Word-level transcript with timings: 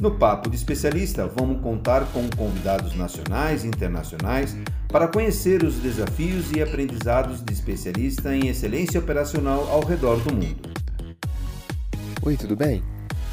No 0.00 0.12
Papo 0.12 0.48
de 0.48 0.56
Especialista, 0.56 1.26
vamos 1.26 1.60
contar 1.60 2.06
com 2.10 2.26
convidados 2.30 2.96
nacionais 2.96 3.64
e 3.64 3.66
internacionais 3.66 4.56
para 4.88 5.06
conhecer 5.06 5.62
os 5.62 5.74
desafios 5.74 6.50
e 6.52 6.62
aprendizados 6.62 7.44
de 7.44 7.52
especialista 7.52 8.34
em 8.34 8.48
excelência 8.48 8.98
operacional 8.98 9.68
ao 9.70 9.84
redor 9.84 10.18
do 10.20 10.32
mundo. 10.32 10.70
Oi, 12.22 12.34
tudo 12.34 12.56
bem? 12.56 12.82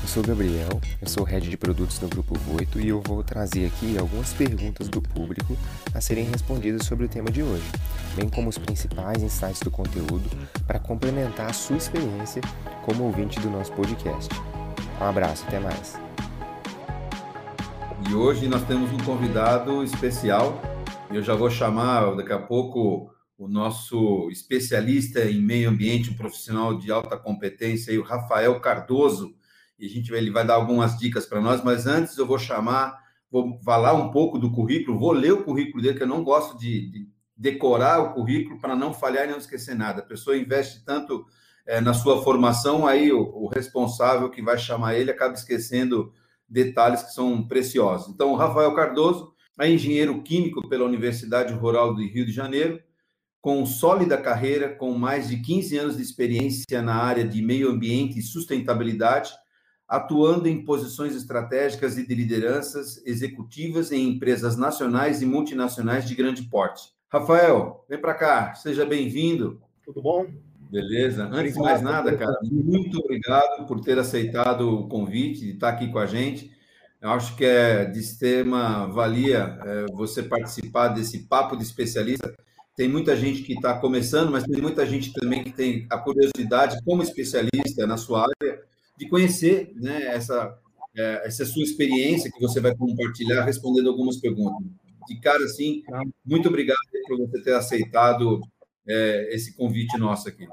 Eu 0.01 0.07
sou 0.09 0.21
o 0.21 0.27
Gabriel, 0.27 0.81
eu 1.01 1.07
sou 1.07 1.23
head 1.23 1.49
de 1.49 1.55
produtos 1.55 1.99
do 1.99 2.09
Grupo 2.09 2.37
Voito 2.39 2.81
e 2.81 2.89
eu 2.89 3.01
vou 3.01 3.23
trazer 3.23 3.67
aqui 3.67 3.97
algumas 3.97 4.33
perguntas 4.33 4.89
do 4.89 5.01
público 5.01 5.57
a 5.93 6.01
serem 6.01 6.25
respondidas 6.25 6.85
sobre 6.85 7.05
o 7.05 7.09
tema 7.09 7.31
de 7.31 7.43
hoje, 7.43 7.65
bem 8.13 8.27
como 8.27 8.49
os 8.49 8.57
principais 8.57 9.23
insights 9.23 9.61
do 9.61 9.71
conteúdo 9.71 10.29
para 10.65 10.79
complementar 10.79 11.49
a 11.49 11.53
sua 11.53 11.77
experiência 11.77 12.41
como 12.83 13.05
ouvinte 13.05 13.39
do 13.39 13.49
nosso 13.49 13.71
podcast. 13.71 14.29
Um 14.99 15.05
abraço, 15.05 15.45
até 15.47 15.59
mais. 15.59 16.07
E 18.09 18.13
hoje 18.15 18.47
nós 18.47 18.63
temos 18.63 18.89
um 18.93 18.97
convidado 18.99 19.83
especial. 19.83 20.61
Eu 21.11 21.21
já 21.21 21.35
vou 21.35 21.49
chamar 21.49 22.15
daqui 22.15 22.31
a 22.31 22.39
pouco 22.39 23.11
o 23.37 23.49
nosso 23.49 24.29
especialista 24.31 25.25
em 25.25 25.41
meio 25.41 25.69
ambiente, 25.69 26.09
um 26.09 26.15
profissional 26.15 26.77
de 26.77 26.89
alta 26.89 27.17
competência, 27.17 27.99
o 27.99 28.03
Rafael 28.03 28.61
Cardoso. 28.61 29.35
E 29.77 29.85
a 29.85 29.89
gente 29.89 30.13
ele 30.13 30.31
vai 30.31 30.45
dar 30.45 30.53
algumas 30.53 30.97
dicas 30.97 31.25
para 31.25 31.41
nós, 31.41 31.61
mas 31.61 31.85
antes 31.85 32.17
eu 32.17 32.25
vou 32.25 32.39
chamar, 32.39 32.97
vou 33.29 33.59
falar 33.61 33.93
um 33.93 34.09
pouco 34.09 34.39
do 34.39 34.51
currículo, 34.51 34.97
vou 34.97 35.11
ler 35.11 35.33
o 35.33 35.43
currículo 35.43 35.83
dele, 35.83 35.97
que 35.97 36.03
eu 36.03 36.07
não 36.07 36.23
gosto 36.23 36.57
de, 36.57 36.89
de 36.89 37.09
decorar 37.35 37.99
o 37.99 38.13
currículo 38.13 38.57
para 38.59 38.73
não 38.73 38.93
falhar 38.93 39.25
e 39.25 39.31
não 39.31 39.37
esquecer 39.37 39.75
nada. 39.75 39.99
A 39.99 40.05
pessoa 40.05 40.37
investe 40.37 40.85
tanto 40.85 41.25
é, 41.65 41.81
na 41.81 41.93
sua 41.93 42.23
formação, 42.23 42.87
aí 42.87 43.11
o, 43.11 43.19
o 43.19 43.47
responsável 43.49 44.29
que 44.29 44.41
vai 44.41 44.57
chamar 44.57 44.95
ele 44.95 45.11
acaba 45.11 45.33
esquecendo 45.33 46.13
detalhes 46.49 47.03
que 47.03 47.13
são 47.13 47.47
preciosos. 47.47 48.13
Então, 48.13 48.35
Rafael 48.35 48.73
Cardoso 48.73 49.33
é 49.59 49.69
engenheiro 49.69 50.21
químico 50.21 50.67
pela 50.69 50.85
Universidade 50.85 51.53
Rural 51.53 51.93
do 51.93 52.01
Rio 52.01 52.25
de 52.25 52.31
Janeiro, 52.31 52.79
com 53.41 53.65
sólida 53.65 54.17
carreira, 54.17 54.75
com 54.75 54.93
mais 54.93 55.29
de 55.29 55.37
15 55.37 55.77
anos 55.77 55.97
de 55.97 56.03
experiência 56.03 56.81
na 56.81 56.95
área 56.95 57.25
de 57.25 57.41
meio 57.41 57.69
ambiente 57.69 58.19
e 58.19 58.21
sustentabilidade, 58.21 59.31
atuando 59.87 60.47
em 60.47 60.65
posições 60.65 61.15
estratégicas 61.15 61.97
e 61.97 62.05
de 62.05 62.13
lideranças 62.13 63.01
executivas 63.05 63.91
em 63.91 64.09
empresas 64.09 64.57
nacionais 64.57 65.21
e 65.21 65.25
multinacionais 65.25 66.05
de 66.07 66.13
grande 66.13 66.43
porte. 66.43 66.89
Rafael, 67.09 67.85
vem 67.87 67.99
para 67.99 68.13
cá, 68.13 68.53
seja 68.53 68.85
bem-vindo. 68.85 69.61
Tudo 69.85 70.01
bom? 70.01 70.27
Beleza. 70.69 71.29
Antes 71.31 71.53
de 71.53 71.59
mais 71.59 71.81
nada, 71.81 72.15
cara, 72.15 72.37
muito 72.43 72.99
obrigado 72.99 73.65
por 73.65 73.79
ter 73.79 73.97
aceitado 73.97 74.69
o 74.69 74.87
convite 74.87 75.39
de 75.39 75.51
estar 75.51 75.69
aqui 75.69 75.89
com 75.91 75.99
a 75.99 76.05
gente. 76.05 76.51
Eu 76.99 77.11
acho 77.11 77.35
que 77.35 77.45
é 77.45 77.85
de 77.85 77.99
extrema 77.99 78.87
valia 78.87 79.59
é, 79.63 79.85
você 79.93 80.23
participar 80.23 80.89
desse 80.89 81.27
papo 81.27 81.55
de 81.55 81.63
especialista. 81.63 82.35
Tem 82.75 82.87
muita 82.87 83.15
gente 83.15 83.43
que 83.43 83.53
está 83.53 83.79
começando, 83.79 84.31
mas 84.31 84.43
tem 84.43 84.61
muita 84.61 84.85
gente 84.85 85.13
também 85.13 85.43
que 85.43 85.51
tem 85.51 85.87
a 85.89 85.97
curiosidade, 85.97 86.77
como 86.83 87.01
especialista 87.01 87.87
na 87.87 87.97
sua 87.97 88.23
área, 88.23 88.61
de 88.97 89.07
conhecer 89.07 89.71
né, 89.75 90.03
essa, 90.07 90.57
é, 90.95 91.27
essa 91.27 91.45
sua 91.45 91.63
experiência 91.63 92.31
que 92.31 92.41
você 92.41 92.59
vai 92.59 92.75
compartilhar 92.75 93.45
respondendo 93.45 93.89
algumas 93.89 94.17
perguntas. 94.17 94.67
De 95.07 95.19
cara, 95.21 95.43
assim, 95.45 95.83
muito 96.25 96.49
obrigado 96.49 96.77
por 97.07 97.17
você 97.17 97.41
ter 97.41 97.53
aceitado 97.53 98.41
é, 98.87 99.33
esse 99.33 99.55
convite 99.55 99.97
nosso 99.97 100.29
aqui. 100.29 100.47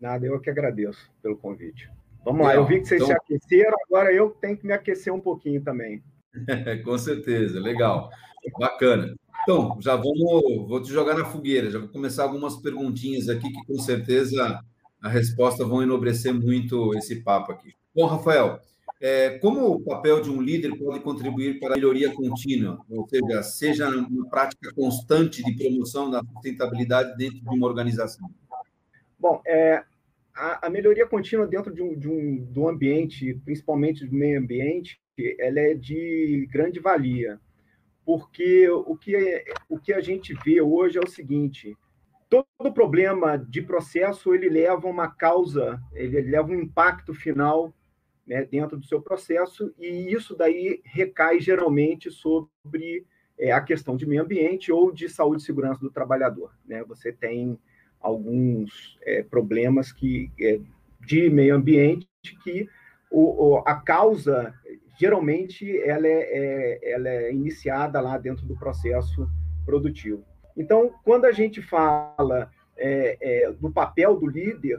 Nada, 0.00 0.26
eu 0.26 0.40
que 0.40 0.50
agradeço 0.50 1.10
pelo 1.22 1.36
convite. 1.36 1.90
Vamos 2.24 2.46
Legal. 2.46 2.54
lá, 2.56 2.62
eu 2.62 2.66
vi 2.66 2.80
que 2.80 2.86
vocês 2.86 3.02
então... 3.02 3.14
se 3.14 3.34
aqueceram, 3.34 3.76
agora 3.86 4.12
eu 4.12 4.30
tenho 4.30 4.56
que 4.56 4.66
me 4.66 4.72
aquecer 4.72 5.12
um 5.12 5.20
pouquinho 5.20 5.62
também. 5.62 6.02
Com 6.84 6.96
certeza, 6.98 7.60
legal. 7.60 8.10
Bacana. 8.58 9.14
Então, 9.42 9.76
já 9.80 9.96
vamos, 9.96 10.68
vou 10.68 10.80
te 10.80 10.88
jogar 10.88 11.14
na 11.14 11.24
fogueira, 11.24 11.70
já 11.70 11.78
vou 11.78 11.88
começar 11.88 12.22
algumas 12.22 12.56
perguntinhas 12.56 13.28
aqui 13.28 13.50
que 13.50 13.66
com 13.66 13.76
certeza 13.80 14.62
a 15.02 15.08
resposta 15.08 15.64
vão 15.64 15.82
enobrecer 15.82 16.32
muito 16.32 16.96
esse 16.96 17.22
papo 17.24 17.50
aqui. 17.50 17.74
Bom, 17.92 18.06
Rafael, 18.06 18.60
é, 19.02 19.36
como 19.40 19.66
o 19.66 19.80
papel 19.80 20.22
de 20.22 20.30
um 20.30 20.40
líder 20.40 20.78
pode 20.78 21.00
contribuir 21.00 21.58
para 21.58 21.74
a 21.74 21.76
melhoria 21.76 22.14
contínua, 22.14 22.78
ou 22.88 23.04
seja, 23.08 23.42
seja 23.42 23.88
uma 23.88 24.28
prática 24.30 24.72
constante 24.72 25.42
de 25.42 25.56
promoção 25.56 26.08
da 26.08 26.22
sustentabilidade 26.22 27.16
dentro 27.16 27.40
de 27.40 27.48
uma 27.48 27.66
organização? 27.66 28.30
Bom, 29.18 29.42
é, 29.44 29.82
a, 30.32 30.68
a, 30.68 30.70
melhoria 30.70 31.04
contínua 31.04 31.48
dentro 31.48 31.74
de 31.74 31.82
um, 31.82 31.98
de, 31.98 32.08
um, 32.08 32.52
um 32.56 32.68
ambiente, 32.68 33.34
principalmente 33.44 34.06
do 34.06 34.14
meio 34.14 34.38
ambiente, 34.38 35.00
ela 35.40 35.58
é 35.58 35.74
de 35.74 36.48
grande 36.52 36.78
valia, 36.78 37.40
porque 38.06 38.70
o 38.70 38.96
que, 38.96 39.44
o 39.68 39.80
que 39.80 39.92
a 39.92 40.00
gente 40.00 40.32
vê 40.44 40.60
hoje 40.60 40.98
é 40.98 41.00
o 41.00 41.10
seguinte, 41.10 41.76
todo 42.28 42.72
problema 42.72 43.36
de 43.36 43.62
processo, 43.62 44.32
ele 44.32 44.48
leva 44.48 44.86
uma 44.86 45.08
causa, 45.08 45.80
ele 45.92 46.20
leva 46.20 46.52
um 46.52 46.60
impacto 46.60 47.12
final 47.12 47.74
né, 48.32 48.44
dentro 48.44 48.78
do 48.78 48.86
seu 48.86 49.00
processo, 49.02 49.74
e 49.78 50.10
isso 50.10 50.34
daí 50.34 50.80
recai 50.84 51.38
geralmente 51.38 52.10
sobre 52.10 53.04
é, 53.38 53.52
a 53.52 53.60
questão 53.60 53.94
de 53.94 54.06
meio 54.06 54.22
ambiente 54.22 54.72
ou 54.72 54.90
de 54.90 55.06
saúde 55.06 55.42
e 55.42 55.44
segurança 55.44 55.80
do 55.80 55.90
trabalhador. 55.90 56.50
Né? 56.64 56.82
Você 56.84 57.12
tem 57.12 57.58
alguns 58.00 58.98
é, 59.02 59.22
problemas 59.22 59.92
que 59.92 60.30
é, 60.40 60.58
de 61.00 61.28
meio 61.28 61.54
ambiente 61.54 62.08
que 62.42 62.66
o, 63.10 63.50
o, 63.50 63.58
a 63.66 63.74
causa 63.74 64.54
geralmente 64.98 65.78
ela 65.82 66.06
é, 66.06 66.22
é, 66.22 66.92
ela 66.94 67.08
é 67.10 67.32
iniciada 67.32 68.00
lá 68.00 68.16
dentro 68.16 68.46
do 68.46 68.56
processo 68.56 69.28
produtivo. 69.66 70.24
Então, 70.56 70.90
quando 71.04 71.26
a 71.26 71.32
gente 71.32 71.60
fala 71.60 72.50
é, 72.78 73.18
é, 73.20 73.52
do 73.52 73.70
papel 73.70 74.18
do 74.18 74.26
líder, 74.26 74.78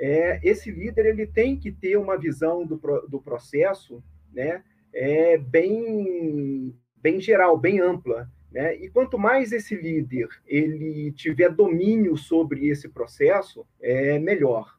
é, 0.00 0.40
esse 0.42 0.70
líder 0.70 1.04
ele 1.04 1.26
tem 1.26 1.58
que 1.58 1.70
ter 1.70 1.98
uma 1.98 2.16
visão 2.16 2.64
do, 2.64 2.80
do 3.06 3.20
processo 3.20 4.02
né, 4.32 4.64
é, 4.94 5.36
bem, 5.36 6.74
bem 6.96 7.20
geral, 7.20 7.58
bem 7.58 7.80
ampla. 7.80 8.26
Né? 8.50 8.76
E 8.76 8.88
quanto 8.88 9.18
mais 9.18 9.52
esse 9.52 9.76
líder 9.76 10.28
ele 10.46 11.12
tiver 11.12 11.50
domínio 11.50 12.16
sobre 12.16 12.66
esse 12.68 12.88
processo, 12.88 13.66
é 13.78 14.18
melhor. 14.18 14.74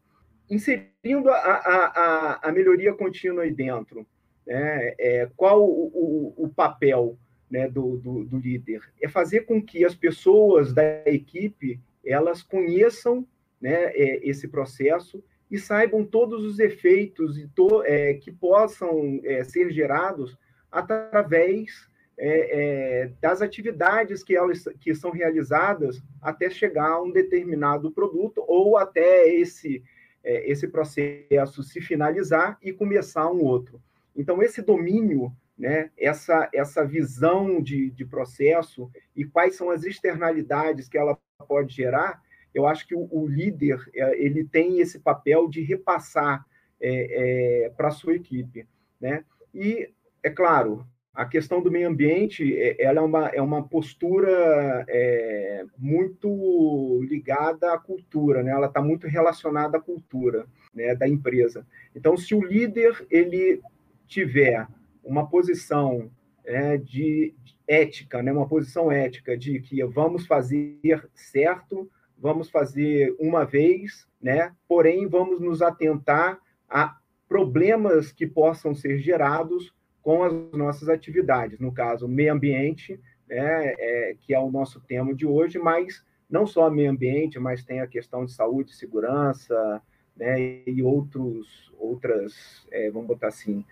Inserindo 0.49 1.29
a, 1.29 1.35
a, 1.37 2.49
a, 2.49 2.51
melhoria 2.51 2.91
contínua 2.91 3.43
aí 3.43 3.53
dentro, 3.53 4.05
né? 4.45 4.95
é, 4.99 5.29
qual 5.37 5.63
o, 5.63 5.91
o, 5.93 6.45
o 6.45 6.49
papel 6.49 7.15
né, 7.49 7.69
do, 7.69 7.97
do, 7.97 8.25
do 8.25 8.39
líder? 8.39 8.81
É 8.99 9.07
fazer 9.07 9.41
com 9.41 9.61
que 9.61 9.85
as 9.85 9.93
pessoas 9.93 10.73
da 10.73 11.03
equipe 11.05 11.79
elas 12.03 12.41
conheçam 12.41 13.25
né, 13.61 13.91
é, 13.93 14.27
esse 14.27 14.47
processo 14.47 15.23
e 15.49 15.57
saibam 15.59 16.03
todos 16.05 16.45
os 16.45 16.59
efeitos 16.59 17.37
e 17.37 17.47
to, 17.47 17.83
é, 17.83 18.13
que 18.15 18.31
possam 18.31 19.19
é, 19.23 19.43
ser 19.43 19.69
gerados 19.69 20.37
através 20.71 21.89
é, 22.17 23.03
é, 23.03 23.11
das 23.19 23.41
atividades 23.41 24.23
que, 24.23 24.35
elas, 24.35 24.63
que 24.79 24.95
são 24.95 25.11
realizadas 25.11 26.01
até 26.21 26.49
chegar 26.49 26.91
a 26.91 27.01
um 27.01 27.11
determinado 27.11 27.91
produto 27.91 28.43
ou 28.47 28.77
até 28.77 29.27
esse, 29.27 29.83
é, 30.23 30.49
esse 30.49 30.67
processo 30.67 31.63
se 31.63 31.81
finalizar 31.81 32.57
e 32.61 32.71
começar 32.71 33.29
um 33.29 33.43
outro. 33.43 33.81
Então, 34.15 34.41
esse 34.41 34.61
domínio, 34.61 35.31
né, 35.57 35.89
essa, 35.97 36.49
essa 36.53 36.85
visão 36.85 37.61
de, 37.61 37.89
de 37.89 38.05
processo 38.05 38.89
e 39.15 39.25
quais 39.25 39.55
são 39.55 39.69
as 39.69 39.83
externalidades 39.83 40.87
que 40.87 40.97
ela 40.97 41.17
pode 41.47 41.73
gerar, 41.73 42.21
eu 42.53 42.65
acho 42.67 42.87
que 42.87 42.95
o, 42.95 43.07
o 43.11 43.27
líder 43.27 43.79
é, 43.93 44.23
ele 44.23 44.43
tem 44.43 44.79
esse 44.79 44.99
papel 44.99 45.47
de 45.47 45.61
repassar 45.61 46.45
é, 46.79 47.65
é, 47.65 47.69
para 47.69 47.89
a 47.89 47.91
sua 47.91 48.15
equipe, 48.15 48.67
né? 48.99 49.23
E 49.53 49.89
é 50.23 50.29
claro, 50.29 50.85
a 51.13 51.25
questão 51.25 51.61
do 51.61 51.71
meio 51.71 51.89
ambiente 51.89 52.57
é, 52.57 52.81
ela 52.81 52.99
é 52.99 53.03
uma, 53.03 53.27
é 53.29 53.41
uma 53.41 53.67
postura 53.67 54.85
é, 54.87 55.65
muito 55.77 57.01
ligada 57.03 57.73
à 57.73 57.77
cultura, 57.77 58.41
né? 58.41 58.51
Ela 58.51 58.67
está 58.67 58.81
muito 58.81 59.07
relacionada 59.07 59.77
à 59.77 59.81
cultura 59.81 60.45
né, 60.73 60.95
da 60.95 61.07
empresa. 61.07 61.65
Então, 61.95 62.15
se 62.15 62.33
o 62.33 62.43
líder 62.43 63.05
ele 63.09 63.61
tiver 64.07 64.67
uma 65.03 65.27
posição 65.27 66.09
é, 66.45 66.77
de 66.77 67.33
ética, 67.67 68.21
né, 68.21 68.31
uma 68.31 68.47
posição 68.47 68.91
ética 68.91 69.37
de 69.37 69.59
que 69.59 69.83
vamos 69.85 70.25
fazer 70.25 70.79
certo, 71.13 71.89
vamos 72.21 72.49
fazer 72.49 73.15
uma 73.19 73.43
vez, 73.43 74.07
né? 74.21 74.53
Porém, 74.67 75.07
vamos 75.07 75.41
nos 75.41 75.61
atentar 75.61 76.39
a 76.69 76.95
problemas 77.27 78.11
que 78.11 78.27
possam 78.27 78.75
ser 78.75 78.99
gerados 78.99 79.73
com 80.01 80.23
as 80.23 80.33
nossas 80.53 80.89
atividades, 80.89 81.59
no 81.59 81.71
caso, 81.71 82.07
meio 82.07 82.33
ambiente, 82.33 82.99
né, 83.29 83.73
é, 83.79 84.15
que 84.19 84.33
é 84.33 84.39
o 84.39 84.51
nosso 84.51 84.81
tema 84.81 85.13
de 85.13 85.25
hoje, 85.25 85.57
mas 85.57 86.03
não 86.29 86.45
só 86.45 86.69
meio 86.69 86.91
ambiente, 86.91 87.39
mas 87.39 87.63
tem 87.63 87.79
a 87.79 87.87
questão 87.87 88.25
de 88.25 88.33
saúde, 88.33 88.75
segurança, 88.75 89.81
né, 90.15 90.61
e 90.65 90.81
outros, 90.81 91.71
outras, 91.79 92.65
é, 92.71 92.89
vamos 92.89 93.07
botar 93.07 93.27
assim, 93.27 93.63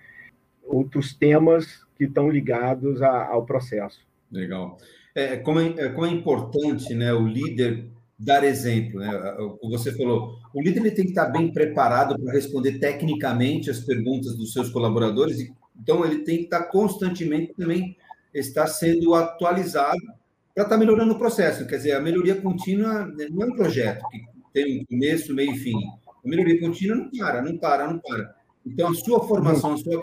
outros 0.63 1.13
temas 1.13 1.83
que 1.95 2.05
estão 2.05 2.29
ligados 2.29 3.01
a, 3.01 3.27
ao 3.27 3.45
processo. 3.45 4.07
Legal. 4.31 4.77
É, 5.15 5.37
como, 5.37 5.59
é, 5.59 5.89
como 5.89 6.05
é 6.05 6.09
importante 6.11 6.93
né, 6.93 7.13
o 7.13 7.27
líder 7.27 7.87
dar 8.19 8.43
exemplo. 8.43 8.99
Né? 8.99 9.09
Você 9.69 9.95
falou, 9.95 10.37
o 10.53 10.61
líder 10.61 10.81
ele 10.81 10.91
tem 10.91 11.05
que 11.05 11.11
estar 11.11 11.27
bem 11.27 11.53
preparado 11.53 12.19
para 12.19 12.33
responder 12.33 12.77
tecnicamente 12.77 13.69
as 13.69 13.79
perguntas 13.79 14.35
dos 14.35 14.51
seus 14.51 14.69
colaboradores, 14.69 15.49
então 15.79 16.05
ele 16.05 16.19
tem 16.19 16.39
que 16.39 16.43
estar 16.43 16.63
constantemente 16.63 17.53
também 17.53 17.95
estar 18.33 18.67
sendo 18.67 19.15
atualizado 19.15 19.99
para 20.53 20.65
estar 20.65 20.77
melhorando 20.77 21.13
o 21.13 21.17
processo. 21.17 21.65
Quer 21.65 21.77
dizer, 21.77 21.91
a 21.93 22.01
melhoria 22.01 22.35
contínua 22.35 23.05
né, 23.05 23.27
não 23.29 23.43
é 23.43 23.45
um 23.45 23.55
projeto 23.55 24.05
que 24.09 24.21
tem 24.53 24.81
um 24.81 24.85
começo, 24.85 25.33
meio 25.33 25.53
e 25.53 25.57
fim. 25.57 25.77
A 26.23 26.27
melhoria 26.27 26.59
contínua 26.59 26.97
não 26.97 27.09
para, 27.09 27.41
não 27.41 27.57
para, 27.57 27.87
não 27.87 27.99
para. 27.99 28.35
Então, 28.65 28.89
a 28.89 28.93
sua 28.93 29.25
formação, 29.25 29.73
a 29.73 29.77
sua 29.77 30.01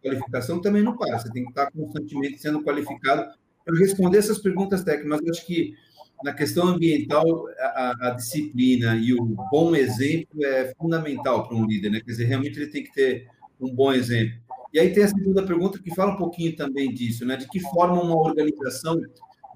qualificação 0.00 0.60
também 0.60 0.82
não 0.82 0.96
para. 0.96 1.18
Você 1.18 1.30
tem 1.32 1.42
que 1.42 1.50
estar 1.50 1.70
constantemente 1.72 2.38
sendo 2.38 2.62
qualificado 2.62 3.28
para 3.64 3.78
responder 3.78 4.18
essas 4.18 4.38
perguntas 4.38 4.84
técnicas. 4.84 5.20
Mas 5.20 5.30
acho 5.30 5.46
que 5.46 5.74
na 6.22 6.32
questão 6.32 6.68
ambiental, 6.68 7.46
a, 7.58 8.08
a, 8.08 8.10
disciplina 8.10 8.96
e 8.96 9.12
o 9.12 9.24
bom 9.50 9.74
exemplo 9.74 10.44
é 10.44 10.72
fundamental 10.78 11.46
para 11.46 11.56
um 11.56 11.66
líder, 11.66 11.90
né? 11.90 12.00
Quer 12.00 12.10
dizer, 12.12 12.24
realmente 12.24 12.58
ele 12.58 12.70
tem 12.70 12.82
que 12.82 12.92
ter 12.92 13.28
um 13.60 13.74
bom 13.74 13.92
exemplo. 13.92 14.38
E 14.72 14.78
aí 14.78 14.92
tem 14.92 15.04
a 15.04 15.08
segunda 15.08 15.42
pergunta 15.42 15.78
que 15.78 15.94
fala 15.94 16.12
um 16.12 16.16
pouquinho 16.16 16.56
também 16.56 16.92
disso, 16.92 17.24
né? 17.24 17.36
De 17.36 17.46
que 17.48 17.60
forma 17.60 18.02
uma 18.02 18.16
organização 18.16 19.00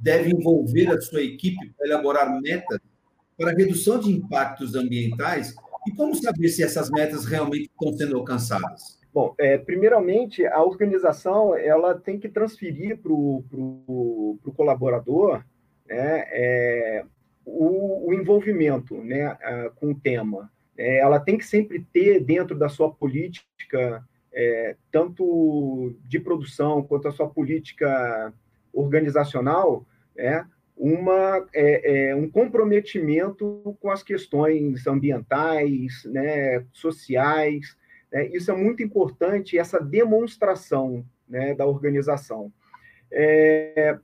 deve 0.00 0.30
envolver 0.30 0.88
a 0.90 1.00
sua 1.00 1.22
equipe 1.22 1.72
para 1.76 1.86
elaborar 1.86 2.40
metas 2.40 2.78
para 3.36 3.52
redução 3.52 3.98
de 3.98 4.10
impactos 4.10 4.74
ambientais 4.74 5.54
e 5.88 5.92
como 5.92 6.14
saber 6.14 6.48
se 6.50 6.62
essas 6.62 6.90
metas 6.90 7.24
realmente 7.24 7.70
estão 7.70 7.90
sendo 7.96 8.18
alcançadas? 8.18 9.00
Bom, 9.12 9.34
é, 9.38 9.56
primeiramente, 9.56 10.46
a 10.46 10.62
organização 10.62 11.56
ela 11.56 11.98
tem 11.98 12.18
que 12.18 12.28
transferir 12.28 12.98
para 12.98 13.10
o 13.10 14.38
colaborador 14.54 15.42
né, 15.90 16.25
é, 16.28 17.04
o, 17.44 18.08
o, 18.08 18.14
envolvimento 18.14 18.96
né, 19.02 19.37
com 19.75 19.90
o 19.90 19.94
tema. 19.94 20.50
É, 20.78 20.98
ela 20.98 21.19
tem 21.19 21.37
que 21.37 21.44
sempre 21.44 21.84
ter 21.92 22.20
dentro 22.20 22.56
da 22.56 22.69
sua 22.69 22.90
política, 22.90 24.06
é, 24.32 24.76
tanto 24.92 25.94
de 26.04 26.20
produção 26.20 26.82
quanto 26.82 27.08
a 27.08 27.12
sua 27.12 27.28
política 27.28 28.32
organizacional, 28.72 29.84
né, 30.16 30.46
uma, 30.76 31.46
é, 31.52 32.10
é, 32.10 32.16
um 32.16 32.31
comprometimento 32.31 33.76
com 33.81 33.90
as 33.90 34.02
questões 34.02 34.87
ambientais, 34.87 36.04
né, 36.06 36.64
sociais. 36.72 37.76
Né, 38.10 38.28
isso 38.28 38.50
é 38.50 38.56
muito 38.56 38.82
importante, 38.82 39.58
essa 39.58 39.81
demonstração 39.81 41.04
né, 41.28 41.54
da 41.54 41.66
organização. 41.66 42.52
É, 43.12 43.98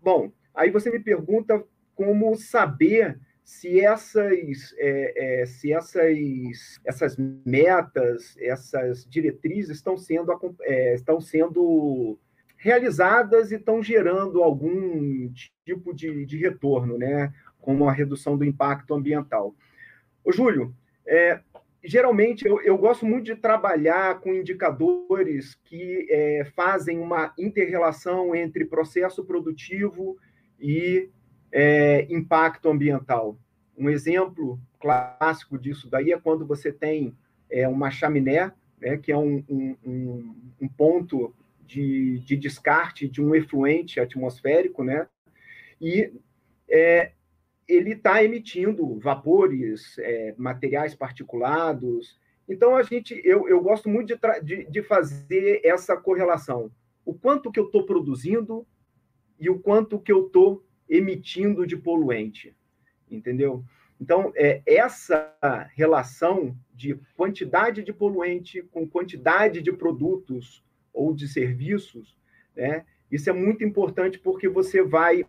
bom, 0.00 0.32
Aí 0.54 0.70
você 0.70 0.90
me 0.90 1.00
pergunta 1.00 1.62
como 1.94 2.34
saber 2.36 3.18
se 3.44 3.80
essas, 3.80 4.74
é, 4.78 5.42
é, 5.42 5.46
se 5.46 5.72
essas, 5.72 6.80
essas 6.84 7.16
metas, 7.44 8.36
essas 8.38 9.04
diretrizes 9.04 9.76
estão 9.76 9.96
sendo, 9.96 10.32
é, 10.62 10.94
estão 10.94 11.20
sendo 11.20 12.18
realizadas 12.56 13.50
e 13.50 13.56
estão 13.56 13.82
gerando 13.82 14.42
algum 14.42 15.28
tipo 15.64 15.92
de, 15.92 16.24
de 16.24 16.36
retorno, 16.36 16.96
né? 16.96 17.32
como 17.62 17.88
a 17.88 17.92
redução 17.92 18.36
do 18.36 18.44
impacto 18.44 18.94
ambiental. 18.94 19.54
Ô, 20.24 20.32
Júlio, 20.32 20.74
é, 21.06 21.40
geralmente 21.82 22.46
eu, 22.46 22.60
eu, 22.60 22.76
gosto 22.76 23.06
muito 23.06 23.24
de 23.24 23.36
trabalhar 23.36 24.20
com 24.20 24.34
indicadores 24.34 25.54
que 25.64 26.06
é, 26.10 26.44
fazem 26.56 26.98
uma 26.98 27.32
interrelação 27.38 28.34
entre 28.34 28.64
processo 28.64 29.24
produtivo 29.24 30.16
e 30.16 30.31
é, 31.50 32.06
impacto 32.08 32.70
ambiental. 32.70 33.36
Um 33.76 33.90
exemplo 33.90 34.58
clássico 34.80 35.58
disso 35.58 35.88
daí 35.90 36.12
é 36.12 36.18
quando 36.18 36.46
você 36.46 36.72
tem 36.72 37.14
é, 37.50 37.68
uma 37.68 37.90
chaminé, 37.90 38.52
né, 38.80 38.96
que 38.96 39.12
é 39.12 39.16
um, 39.16 39.44
um, 39.48 40.34
um 40.60 40.68
ponto 40.68 41.34
de, 41.66 42.18
de, 42.20 42.36
descarte 42.36 43.08
de 43.08 43.22
um 43.22 43.34
efluente 43.34 44.00
atmosférico, 44.00 44.82
né, 44.82 45.06
e 45.80 46.12
é, 46.68 47.12
ele 47.68 47.92
está 47.92 48.22
emitindo 48.24 48.98
vapores, 48.98 49.96
é, 49.98 50.34
materiais 50.36 50.94
particulados. 50.94 52.18
Então, 52.48 52.76
a 52.76 52.82
gente, 52.82 53.20
eu, 53.24 53.48
eu 53.48 53.60
gosto 53.60 53.88
muito 53.88 54.14
de, 54.14 54.40
de, 54.42 54.70
de 54.70 54.82
fazer 54.82 55.60
essa 55.64 55.96
correlação. 55.96 56.70
O 57.04 57.14
quanto 57.14 57.50
que 57.50 57.58
eu 57.58 57.66
estou 57.66 57.84
produzindo 57.84 58.66
e 59.42 59.50
o 59.50 59.58
quanto 59.58 59.98
que 59.98 60.12
eu 60.12 60.26
estou 60.26 60.64
emitindo 60.88 61.66
de 61.66 61.76
poluente, 61.76 62.54
entendeu? 63.10 63.64
Então, 64.00 64.32
é, 64.36 64.62
essa 64.64 65.36
relação 65.74 66.56
de 66.72 66.94
quantidade 67.16 67.82
de 67.82 67.92
poluente 67.92 68.62
com 68.70 68.88
quantidade 68.88 69.60
de 69.60 69.72
produtos 69.72 70.64
ou 70.92 71.12
de 71.12 71.26
serviços, 71.26 72.16
né, 72.54 72.84
isso 73.10 73.28
é 73.28 73.32
muito 73.32 73.64
importante 73.64 74.16
porque 74.16 74.48
você 74.48 74.80
vai 74.80 75.26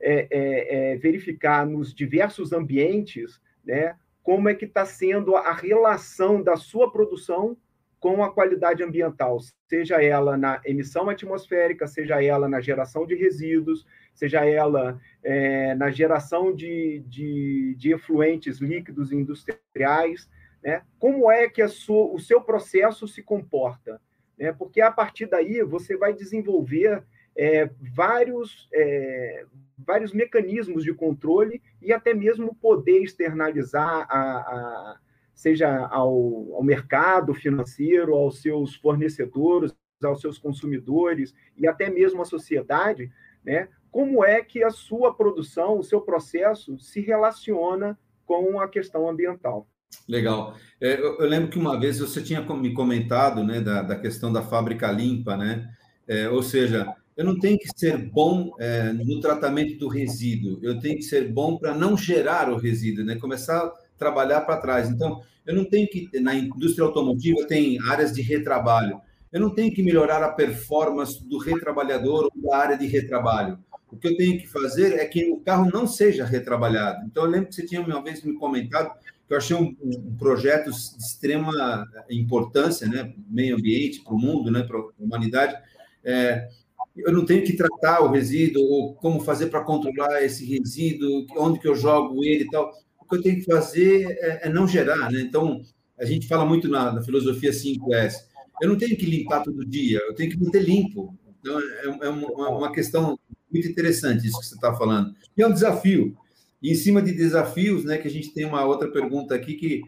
é, 0.00 0.26
é, 0.30 0.92
é 0.92 0.96
verificar 0.96 1.64
nos 1.64 1.94
diversos 1.94 2.52
ambientes 2.52 3.40
né, 3.64 3.96
como 4.20 4.48
é 4.48 4.54
que 4.54 4.64
está 4.64 4.84
sendo 4.84 5.36
a 5.36 5.52
relação 5.52 6.42
da 6.42 6.56
sua 6.56 6.90
produção 6.90 7.56
com 8.04 8.22
a 8.22 8.30
qualidade 8.30 8.82
ambiental, 8.82 9.38
seja 9.66 10.02
ela 10.02 10.36
na 10.36 10.60
emissão 10.62 11.08
atmosférica, 11.08 11.86
seja 11.86 12.22
ela 12.22 12.46
na 12.46 12.60
geração 12.60 13.06
de 13.06 13.14
resíduos, 13.14 13.86
seja 14.12 14.44
ela 14.44 15.00
é, 15.22 15.74
na 15.74 15.90
geração 15.90 16.54
de, 16.54 17.02
de, 17.06 17.74
de, 17.78 17.94
efluentes 17.94 18.58
líquidos 18.58 19.10
industriais, 19.10 20.28
né? 20.62 20.82
como 20.98 21.30
é 21.30 21.48
que 21.48 21.66
sua, 21.66 22.12
o 22.12 22.18
seu 22.18 22.42
processo 22.42 23.08
se 23.08 23.22
comporta. 23.22 23.98
Né? 24.36 24.52
Porque 24.52 24.82
a 24.82 24.90
partir 24.90 25.24
daí 25.24 25.62
você 25.62 25.96
vai 25.96 26.12
desenvolver 26.12 27.02
é, 27.34 27.70
vários, 27.80 28.68
é, 28.74 29.46
vários 29.78 30.12
mecanismos 30.12 30.84
de 30.84 30.92
controle 30.92 31.62
e 31.80 31.90
até 31.90 32.12
mesmo 32.12 32.54
poder 32.54 33.02
externalizar 33.02 34.06
a, 34.10 34.36
a 34.36 34.98
seja 35.34 35.86
ao, 35.86 36.54
ao 36.54 36.62
mercado 36.62 37.34
financeiro, 37.34 38.14
aos 38.14 38.40
seus 38.40 38.74
fornecedores, 38.76 39.74
aos 40.02 40.20
seus 40.20 40.38
consumidores 40.38 41.34
e 41.56 41.66
até 41.66 41.90
mesmo 41.90 42.22
à 42.22 42.24
sociedade, 42.24 43.10
né? 43.44 43.68
Como 43.90 44.24
é 44.24 44.42
que 44.42 44.62
a 44.64 44.70
sua 44.70 45.14
produção, 45.14 45.78
o 45.78 45.84
seu 45.84 46.00
processo 46.00 46.76
se 46.78 47.00
relaciona 47.00 47.96
com 48.26 48.58
a 48.58 48.68
questão 48.68 49.08
ambiental? 49.08 49.68
Legal. 50.08 50.56
É, 50.80 51.00
eu, 51.00 51.20
lembro 51.20 51.48
que 51.48 51.58
uma 51.58 51.78
vez 51.78 52.00
você 52.00 52.20
tinha 52.20 52.40
me 52.40 52.74
comentado, 52.74 53.44
né, 53.44 53.60
da, 53.60 53.82
da 53.82 53.96
questão 53.96 54.32
da 54.32 54.42
fábrica 54.42 54.90
limpa, 54.90 55.36
né? 55.36 55.68
É, 56.08 56.28
ou 56.28 56.42
seja, 56.42 56.92
eu 57.16 57.24
não 57.24 57.38
tenho 57.38 57.56
que 57.58 57.68
ser 57.76 57.96
bom 57.96 58.52
é, 58.58 58.92
no 58.92 59.20
tratamento 59.20 59.78
do 59.78 59.88
resíduo, 59.88 60.58
eu 60.62 60.80
tenho 60.80 60.96
que 60.96 61.04
ser 61.04 61.32
bom 61.32 61.56
para 61.56 61.72
não 61.72 61.96
gerar 61.96 62.50
o 62.50 62.56
resíduo, 62.56 63.04
né? 63.04 63.16
Começar 63.16 63.72
trabalhar 63.98 64.42
para 64.42 64.56
trás. 64.56 64.88
Então, 64.88 65.22
eu 65.46 65.54
não 65.54 65.64
tenho 65.64 65.88
que, 65.88 66.08
na 66.20 66.34
indústria 66.34 66.84
automotiva, 66.84 67.46
tem 67.46 67.78
áreas 67.88 68.12
de 68.12 68.22
retrabalho. 68.22 69.00
Eu 69.32 69.40
não 69.40 69.50
tenho 69.50 69.72
que 69.74 69.82
melhorar 69.82 70.22
a 70.22 70.32
performance 70.32 71.22
do 71.26 71.38
retrabalhador 71.38 72.24
ou 72.24 72.42
da 72.42 72.56
área 72.56 72.78
de 72.78 72.86
retrabalho. 72.86 73.58
O 73.90 73.96
que 73.96 74.08
eu 74.08 74.16
tenho 74.16 74.38
que 74.38 74.46
fazer 74.46 74.94
é 74.94 75.04
que 75.04 75.30
o 75.30 75.38
carro 75.38 75.70
não 75.70 75.86
seja 75.86 76.24
retrabalhado. 76.24 77.04
Então, 77.06 77.24
eu 77.24 77.30
lembro 77.30 77.48
que 77.48 77.54
você 77.54 77.66
tinha 77.66 77.80
uma 77.80 78.02
vez 78.02 78.22
me 78.22 78.34
comentado 78.34 78.92
que 79.26 79.32
eu 79.32 79.38
achei 79.38 79.56
um, 79.56 79.74
um 79.82 80.16
projeto 80.16 80.70
de 80.70 80.76
extrema 80.76 81.86
importância, 82.10 82.86
né, 82.86 83.12
meio 83.28 83.56
ambiente, 83.56 84.02
para 84.02 84.14
o 84.14 84.18
mundo, 84.18 84.50
né, 84.50 84.62
para 84.62 84.78
a 84.78 84.84
humanidade. 84.98 85.56
É, 86.04 86.48
eu 86.96 87.12
não 87.12 87.24
tenho 87.24 87.44
que 87.44 87.56
tratar 87.56 88.00
o 88.02 88.10
resíduo, 88.10 88.62
ou 88.62 88.94
como 88.94 89.20
fazer 89.20 89.46
para 89.46 89.64
controlar 89.64 90.22
esse 90.22 90.44
resíduo, 90.44 91.26
onde 91.38 91.58
que 91.58 91.68
eu 91.68 91.74
jogo 91.74 92.22
ele 92.24 92.44
e 92.44 92.50
tal 92.50 92.70
o 93.04 93.08
que 93.08 93.16
eu 93.16 93.22
tenho 93.22 93.36
que 93.36 93.44
fazer 93.44 94.06
é, 94.20 94.48
é 94.48 94.48
não 94.48 94.66
gerar, 94.66 95.10
né? 95.10 95.20
Então, 95.20 95.62
a 95.98 96.04
gente 96.04 96.26
fala 96.26 96.44
muito 96.44 96.68
na, 96.68 96.92
na, 96.92 97.02
filosofia 97.02 97.50
5S. 97.50 98.14
Eu 98.60 98.68
não 98.68 98.78
tenho 98.78 98.96
que 98.96 99.06
limpar 99.06 99.42
todo 99.42 99.64
dia, 99.64 100.00
eu 100.06 100.14
tenho 100.14 100.30
que 100.30 100.42
manter 100.42 100.62
limpo. 100.62 101.16
Então, 101.40 101.60
é, 101.60 102.06
é 102.06 102.08
uma, 102.08 102.48
uma, 102.50 102.72
questão 102.72 103.18
muito 103.50 103.68
interessante 103.68 104.26
isso 104.26 104.40
que 104.40 104.46
você 104.46 104.54
está 104.54 104.74
falando. 104.74 105.14
E 105.36 105.42
é 105.42 105.46
um 105.46 105.52
desafio. 105.52 106.16
E 106.62 106.72
em 106.72 106.74
cima 106.74 107.02
de 107.02 107.12
desafios, 107.12 107.84
né, 107.84 107.98
que 107.98 108.08
a 108.08 108.10
gente 108.10 108.32
tem 108.32 108.44
uma 108.44 108.64
outra 108.64 108.90
pergunta 108.90 109.34
aqui 109.34 109.54
que 109.54 109.82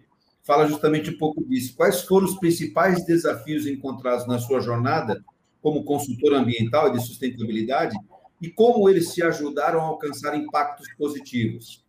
fala 0.45 0.67
justamente 0.67 1.11
um 1.11 1.19
pouco 1.19 1.43
disso. 1.45 1.75
Quais 1.75 2.03
foram 2.03 2.27
os 2.27 2.39
principais 2.39 3.05
desafios 3.05 3.67
encontrados 3.67 4.27
na 4.27 4.39
sua 4.39 4.61
jornada 4.61 5.25
como 5.61 5.85
consultor 5.85 6.35
ambiental 6.35 6.89
e 6.89 6.93
de 6.93 7.05
sustentabilidade 7.05 7.97
e 8.41 8.51
como 8.51 8.89
eles 8.89 9.13
te 9.13 9.23
ajudaram 9.23 9.81
a 9.81 9.85
alcançar 9.85 10.37
impactos 10.37 10.87
positivos? 10.97 11.85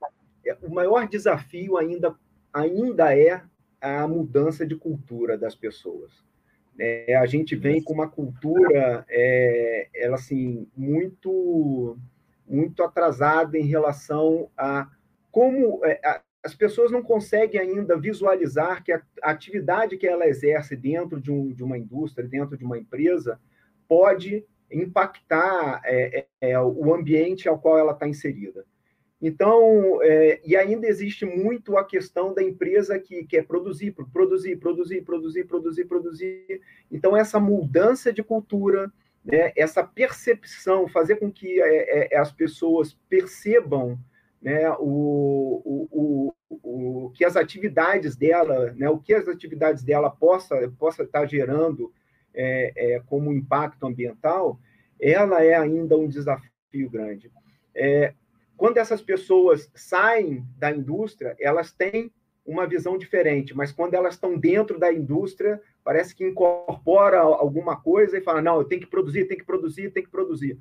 O 0.62 0.74
maior 0.74 1.08
desafio 1.08 1.78
ainda, 1.78 2.16
ainda 2.54 3.18
é 3.18 3.42
a 3.82 4.08
mudança 4.08 4.66
de 4.66 4.76
cultura 4.76 5.38
das 5.38 5.56
pessoas. 5.56 6.26
É, 6.80 7.16
a 7.16 7.26
gente 7.26 7.56
vem 7.56 7.82
com 7.82 7.94
uma 7.94 8.08
cultura, 8.08 9.06
é, 9.10 9.90
ela 9.96 10.16
assim, 10.16 10.68
muito, 10.76 11.98
muito 12.48 12.84
atrasada 12.84 13.58
em 13.58 13.66
relação 13.66 14.50
a 14.56 14.90
como 15.32 15.84
é, 15.84 16.00
a, 16.04 16.22
as 16.44 16.56
pessoas 16.56 16.92
não 16.92 17.04
conseguem 17.04 17.60
ainda 17.60 17.98
visualizar 17.98 18.84
que 18.84 18.92
a, 18.92 19.02
a 19.22 19.32
atividade 19.32 19.98
que 19.98 20.08
ela 20.08 20.28
exerce 20.28 20.76
dentro 20.76 21.20
de, 21.20 21.32
um, 21.32 21.52
de, 21.52 21.64
uma 21.64 21.78
indústria, 21.78 22.28
dentro 22.28 22.58
de 22.58 22.64
uma 22.64 22.78
empresa, 22.78 23.40
pode 23.88 24.46
impactar 24.72 25.82
é, 25.84 26.26
é 26.40 26.60
o 26.60 26.94
ambiente 26.94 27.50
ao 27.50 27.60
qual 27.60 27.78
ela 27.78 27.92
está 27.92 28.08
inserida. 28.08 28.66
Então, 29.22 30.00
é, 30.04 30.40
e 30.46 30.56
ainda 30.56 30.88
existe 30.88 31.26
muito 31.26 31.76
a 31.76 31.84
questão 31.84 32.34
da 32.34 32.44
empresa 32.44 33.00
que 33.00 33.26
quer 33.26 33.46
produzir, 33.46 33.92
produzir, 33.92 34.58
produzir, 34.58 35.02
produzir, 35.02 35.44
produzir, 35.46 35.86
produzir. 35.86 36.62
Então, 36.92 37.18
essa 37.18 37.40
mudança 37.40 38.14
de 38.14 38.24
cultura, 38.24 38.92
né, 39.26 39.52
essa 39.56 39.84
percepção, 39.84 40.88
fazer 40.88 41.16
com 41.16 41.32
que 41.32 41.60
é, 41.60 42.14
é, 42.14 42.18
as 42.18 42.32
pessoas 42.32 42.94
percebam 43.10 43.98
né, 44.40 44.70
o, 44.80 45.62
o, 45.66 46.34
o, 46.50 47.06
o, 47.06 47.10
que 47.10 47.26
as 47.26 47.36
atividades 47.36 48.16
dela, 48.16 48.72
né, 48.74 48.88
o 48.88 49.00
que 49.00 49.16
as 49.16 49.28
atividades 49.28 49.84
dela 49.84 50.12
possa, 50.12 50.72
possa 50.78 51.04
estar 51.04 51.26
gerando 51.26 51.92
é, 52.36 52.72
é, 52.76 53.00
como 53.08 53.34
impacto 53.34 53.88
ambiental, 53.88 54.60
ela 55.02 55.44
é 55.44 55.56
ainda 55.56 55.98
um 55.98 56.08
desafio 56.08 56.90
grande. 56.90 57.32
É, 57.74 58.14
quando 58.58 58.78
essas 58.78 59.02
pessoas 59.02 59.72
saem 59.76 60.44
da 60.58 60.72
indústria, 60.72 61.36
elas 61.40 61.72
têm 61.72 62.12
uma 62.46 62.66
visão 62.66 62.98
diferente, 62.98 63.56
mas 63.56 63.72
quando 63.72 63.94
elas 63.94 64.16
estão 64.16 64.38
dentro 64.38 64.80
da 64.80 64.92
indústria, 64.92 65.62
parece 65.84 66.16
que 66.16 66.26
incorpora 66.26 67.20
alguma 67.20 67.80
coisa 67.80 68.18
e 68.18 68.24
fala: 68.24 68.42
não, 68.42 68.58
eu 68.58 68.64
tenho 68.64 68.82
que 68.82 68.88
produzir, 68.88 69.26
tenho 69.26 69.40
que 69.40 69.46
produzir, 69.46 69.92
tenho 69.92 70.06
que 70.06 70.12
produzir. 70.12 70.58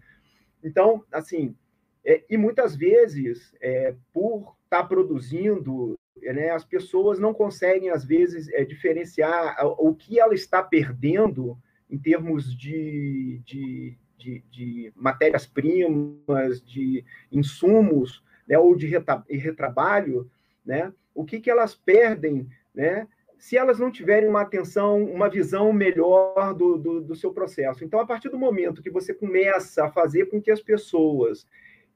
Então, 0.62 1.04
assim, 1.12 1.56
é, 2.04 2.24
e 2.28 2.36
muitas 2.36 2.76
vezes, 2.76 3.54
é, 3.60 3.94
por 4.12 4.56
estar 4.64 4.82
tá 4.82 4.84
produzindo, 4.84 5.98
né, 6.20 6.50
as 6.50 6.64
pessoas 6.64 7.18
não 7.18 7.32
conseguem, 7.32 7.90
às 7.90 8.04
vezes, 8.04 8.48
é, 8.48 8.64
diferenciar 8.64 9.56
o 9.78 9.94
que 9.94 10.18
ela 10.18 10.34
está 10.34 10.62
perdendo 10.62 11.56
em 11.88 11.98
termos 11.98 12.56
de, 12.56 13.40
de, 13.44 13.96
de, 14.16 14.42
de 14.50 14.92
matérias-primas, 14.94 16.61
de 16.62 17.04
insumos, 17.30 18.23
né, 18.46 18.58
ou 18.58 18.76
de 18.76 18.87
retrabalho, 18.87 20.30
né, 20.64 20.92
o 21.14 21.25
que, 21.25 21.40
que 21.40 21.50
elas 21.50 21.75
perdem, 21.75 22.49
né, 22.75 23.06
se 23.38 23.56
elas 23.56 23.78
não 23.78 23.90
tiverem 23.90 24.28
uma 24.28 24.42
atenção, 24.42 25.04
uma 25.04 25.28
visão 25.28 25.73
melhor 25.73 26.54
do, 26.54 26.78
do, 26.78 27.00
do, 27.02 27.14
seu 27.14 27.32
processo. 27.32 27.85
Então, 27.85 28.00
a 28.00 28.06
partir 28.06 28.28
do 28.28 28.38
momento 28.38 28.82
que 28.82 28.90
você 28.90 29.12
começa 29.12 29.85
a 29.85 29.90
fazer 29.90 30.26
com 30.26 30.40
que 30.40 30.50
as 30.50 30.61
pessoas 30.61 31.46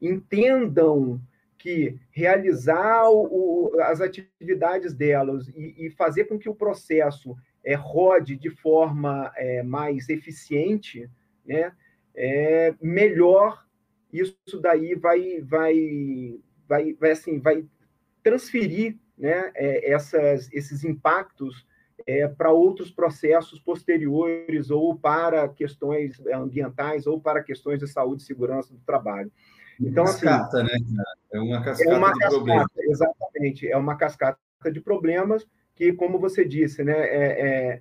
entendam 0.00 1.20
que 1.58 1.98
realizar 2.10 3.10
o, 3.10 3.72
as 3.80 4.00
atividades 4.00 4.94
delas 4.94 5.48
e, 5.48 5.86
e, 5.86 5.90
fazer 5.90 6.24
com 6.24 6.38
que 6.38 6.48
o 6.48 6.54
processo 6.54 7.36
é, 7.62 7.74
rode 7.74 8.36
de 8.36 8.48
forma 8.48 9.30
é, 9.36 9.62
mais 9.62 10.08
eficiente, 10.08 11.08
né, 11.44 11.72
é, 12.20 12.74
melhor 12.82 13.64
isso 14.12 14.60
daí 14.60 14.94
vai, 14.94 15.40
vai, 15.40 16.38
vai, 16.68 16.92
vai, 16.92 17.10
assim, 17.12 17.40
vai 17.40 17.64
transferir 18.22 18.98
né, 19.16 19.50
é, 19.54 19.90
essas, 19.90 20.52
esses 20.52 20.84
impactos 20.84 21.66
é, 22.06 22.28
para 22.28 22.50
outros 22.50 22.90
processos 22.90 23.58
posteriores 23.60 24.70
ou 24.70 24.94
para 24.98 25.48
questões 25.48 26.20
ambientais 26.26 27.06
ou 27.06 27.20
para 27.20 27.42
questões 27.42 27.78
de 27.78 27.86
saúde 27.86 28.22
e 28.22 28.26
segurança 28.26 28.74
do 28.74 28.80
trabalho. 28.80 29.32
Então, 29.80 30.04
assim, 30.04 30.26
cascata, 30.26 30.62
assim, 30.62 30.94
né? 30.94 31.04
É 31.32 31.40
uma 31.40 31.62
cascata 31.62 31.90
é 31.90 31.96
uma 31.96 32.12
de 32.12 32.18
cascata, 32.18 32.36
problemas. 32.36 32.66
Exatamente, 32.78 33.68
é 33.68 33.76
uma 33.76 33.96
cascata 33.96 34.38
de 34.70 34.80
problemas 34.80 35.46
que, 35.74 35.92
como 35.92 36.18
você 36.18 36.44
disse, 36.44 36.84
né, 36.84 36.92
é, 36.92 37.46
é 37.46 37.80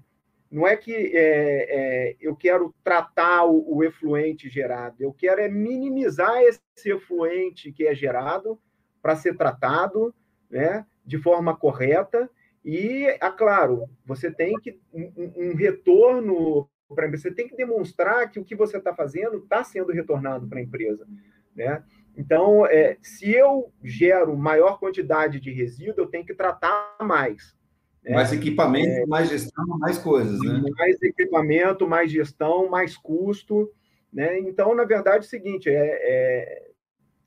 não 0.51 0.67
é 0.67 0.75
que 0.75 0.93
é, 0.93 2.09
é, 2.13 2.15
eu 2.19 2.35
quero 2.35 2.73
tratar 2.83 3.45
o, 3.45 3.77
o, 3.77 3.83
efluente 3.83 4.49
gerado, 4.49 4.95
eu 4.99 5.13
quero 5.13 5.41
é 5.41 5.47
minimizar 5.47 6.41
esse 6.41 6.61
efluente 6.85 7.71
que 7.71 7.85
é 7.85 7.93
gerado 7.93 8.59
para 9.01 9.15
ser 9.15 9.37
tratado 9.37 10.13
né, 10.49 10.85
de 11.05 11.17
forma 11.17 11.55
correta. 11.55 12.29
E, 12.65 13.05
é 13.05 13.31
claro, 13.31 13.87
você 14.05 14.31
tem 14.31 14.55
que 14.59 14.79
um, 14.93 15.33
um 15.37 15.55
retorno 15.55 16.69
para 16.95 17.09
você 17.09 17.31
tem 17.31 17.47
que 17.47 17.55
demonstrar 17.55 18.29
que 18.31 18.39
o 18.39 18.43
que 18.43 18.55
você 18.55 18.77
está 18.77 18.93
fazendo 18.95 19.37
está 19.37 19.63
sendo 19.63 19.91
retornado 19.91 20.47
para 20.47 20.59
a 20.59 20.63
empresa. 20.63 21.07
Né? 21.55 21.83
Então, 22.17 22.65
é, 22.65 22.97
se 23.01 23.31
eu 23.31 23.71
gero 23.83 24.35
maior 24.35 24.79
quantidade 24.79 25.39
de 25.39 25.51
resíduo, 25.51 26.03
eu 26.03 26.07
tenho 26.07 26.25
que 26.25 26.33
tratar 26.33 26.97
mais. 27.01 27.55
Né? 28.03 28.13
Mais 28.13 28.31
equipamento, 28.31 28.89
é, 28.89 29.05
mais 29.05 29.29
gestão, 29.29 29.65
mais 29.77 29.97
coisas, 29.97 30.39
né? 30.39 30.61
Mais 30.77 31.01
equipamento, 31.01 31.87
mais 31.87 32.11
gestão, 32.11 32.69
mais 32.69 32.97
custo. 32.97 33.71
Né? 34.11 34.39
Então, 34.39 34.73
na 34.73 34.85
verdade, 34.85 35.17
é 35.17 35.27
o 35.27 35.29
seguinte: 35.29 35.69
é, 35.69 35.75
é 35.75 36.69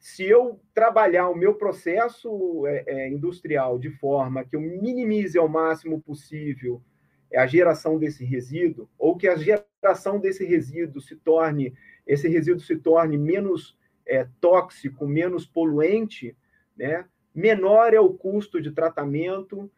se 0.02 0.24
eu 0.24 0.58
trabalhar 0.74 1.28
o 1.28 1.36
meu 1.36 1.54
processo 1.54 2.66
é, 2.66 2.84
é, 2.86 3.08
industrial 3.08 3.78
de 3.78 3.88
forma 3.88 4.44
que 4.44 4.56
eu 4.56 4.60
minimize 4.60 5.38
ao 5.38 5.48
máximo 5.48 6.00
possível 6.00 6.82
a 7.32 7.46
geração 7.46 7.98
desse 7.98 8.24
resíduo, 8.24 8.90
ou 8.98 9.16
que 9.16 9.28
a 9.28 9.36
geração 9.36 10.18
desse 10.18 10.44
resíduo 10.44 11.00
se 11.00 11.14
torne, 11.14 11.72
esse 12.04 12.28
resíduo 12.28 12.60
se 12.60 12.76
torne 12.76 13.16
menos 13.16 13.78
é, 14.04 14.26
tóxico, 14.40 15.06
menos 15.06 15.46
poluente, 15.46 16.36
né? 16.76 17.06
menor 17.32 17.94
é 17.94 18.00
o 18.00 18.12
custo 18.12 18.60
de 18.60 18.72
tratamento, 18.72 19.70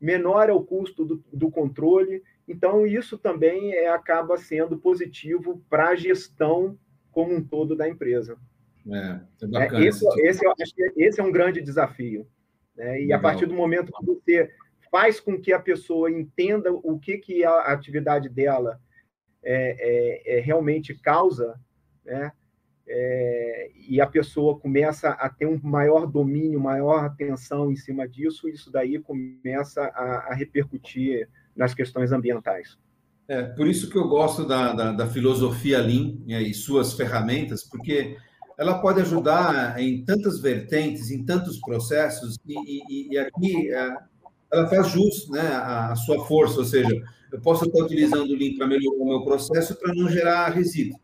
menor 0.00 0.48
é 0.48 0.52
o 0.52 0.62
custo 0.62 1.04
do, 1.04 1.24
do 1.32 1.50
controle. 1.50 2.22
Então, 2.46 2.86
isso 2.86 3.18
também 3.18 3.72
é, 3.72 3.88
acaba 3.88 4.36
sendo 4.36 4.78
positivo 4.78 5.62
para 5.68 5.88
a 5.88 5.96
gestão 5.96 6.78
como 7.10 7.34
um 7.34 7.42
todo 7.42 7.74
da 7.74 7.88
empresa. 7.88 8.36
É, 8.88 9.20
é 9.42 9.46
bacana. 9.46 9.84
É, 9.84 9.88
esse, 9.88 10.06
esse, 10.20 10.44
esse 10.96 11.20
é 11.20 11.24
um 11.24 11.32
grande 11.32 11.60
desafio. 11.60 12.26
Né? 12.76 12.98
E 12.98 13.02
Legal. 13.02 13.18
a 13.18 13.22
partir 13.22 13.46
do 13.46 13.54
momento 13.54 13.92
que 13.92 14.06
você 14.06 14.50
faz 14.90 15.18
com 15.18 15.40
que 15.40 15.52
a 15.52 15.58
pessoa 15.58 16.10
entenda 16.10 16.72
o 16.72 16.98
que, 16.98 17.18
que 17.18 17.44
a 17.44 17.72
atividade 17.72 18.28
dela 18.28 18.80
é, 19.42 20.34
é, 20.34 20.38
é 20.38 20.40
realmente 20.40 20.94
causa, 20.94 21.58
né? 22.04 22.32
É, 22.88 23.70
e 23.88 24.00
a 24.00 24.06
pessoa 24.06 24.58
começa 24.58 25.10
a 25.10 25.28
ter 25.28 25.46
um 25.46 25.58
maior 25.62 26.06
domínio, 26.06 26.60
maior 26.60 27.04
atenção 27.04 27.70
em 27.72 27.76
cima 27.76 28.06
disso, 28.06 28.48
isso 28.48 28.70
daí 28.70 28.98
começa 28.98 29.82
a, 29.82 30.28
a 30.30 30.34
repercutir 30.34 31.28
nas 31.54 31.74
questões 31.74 32.12
ambientais. 32.12 32.78
É, 33.28 33.42
por 33.42 33.66
isso 33.66 33.90
que 33.90 33.98
eu 33.98 34.06
gosto 34.06 34.46
da, 34.46 34.72
da, 34.72 34.92
da 34.92 35.06
filosofia 35.08 35.80
Lean 35.80 36.16
né, 36.24 36.42
e 36.42 36.54
suas 36.54 36.92
ferramentas, 36.92 37.64
porque 37.64 38.16
ela 38.56 38.78
pode 38.78 39.00
ajudar 39.00 39.80
em 39.80 40.04
tantas 40.04 40.40
vertentes, 40.40 41.10
em 41.10 41.24
tantos 41.24 41.58
processos, 41.58 42.38
e, 42.46 42.54
e, 42.54 43.12
e 43.12 43.18
aqui 43.18 43.68
é, 43.72 43.96
ela 44.52 44.68
faz 44.68 44.88
jus 44.88 45.28
né, 45.28 45.40
a 45.40 45.96
sua 45.96 46.24
força, 46.24 46.60
ou 46.60 46.64
seja, 46.64 47.02
eu 47.32 47.40
posso 47.40 47.64
estar 47.64 47.82
utilizando 47.82 48.30
o 48.30 48.36
Lean 48.36 48.56
para 48.56 48.68
melhorar 48.68 49.02
o 49.02 49.08
meu 49.08 49.24
processo 49.24 49.74
para 49.74 49.92
não 49.92 50.08
gerar 50.08 50.50
resíduo 50.50 51.00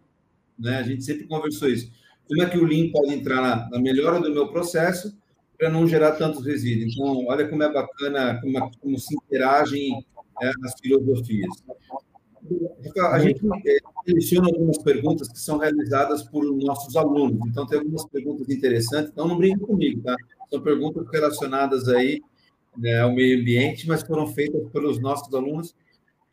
né? 0.59 0.79
A 0.79 0.83
gente 0.83 1.05
sempre 1.05 1.27
conversou 1.27 1.69
isso. 1.69 1.91
Como 2.29 2.43
é 2.43 2.49
que 2.49 2.59
o 2.59 2.65
Lean 2.65 2.91
pode 2.91 3.13
entrar 3.13 3.41
na, 3.41 3.69
na 3.71 3.79
melhora 3.79 4.21
do 4.21 4.33
meu 4.33 4.49
processo 4.49 5.17
para 5.59 5.69
não 5.69 5.87
gerar 5.87 6.13
tantos 6.13 6.45
resíduos? 6.45 6.95
Então, 6.95 7.27
olha 7.27 7.49
como 7.49 7.63
é 7.63 7.73
bacana, 7.73 8.41
como, 8.41 8.71
como 8.81 8.99
se 8.99 9.15
interagem 9.15 10.05
é, 10.41 10.51
as 10.65 10.75
filosofias. 10.81 11.63
A 13.13 13.19
gente 13.21 13.41
é, 13.67 13.77
seleciona 14.05 14.49
algumas 14.49 14.79
perguntas 14.79 15.29
que 15.29 15.39
são 15.39 15.59
realizadas 15.59 16.23
por 16.25 16.45
nossos 16.57 16.97
alunos. 16.97 17.39
Então, 17.47 17.67
tem 17.67 17.79
algumas 17.79 18.05
perguntas 18.07 18.49
interessantes. 18.49 19.11
Então, 19.13 19.29
não 19.29 19.37
brinque 19.37 19.61
comigo, 19.61 20.03
tá? 20.03 20.17
São 20.51 20.61
perguntas 20.61 21.07
relacionadas 21.13 21.89
aí 21.89 22.21
né, 22.77 23.01
ao 23.01 23.13
meio 23.13 23.41
ambiente, 23.41 23.87
mas 23.87 24.03
foram 24.03 24.27
feitas 24.27 24.69
pelos 24.71 25.01
nossos 25.01 25.33
alunos 25.35 25.75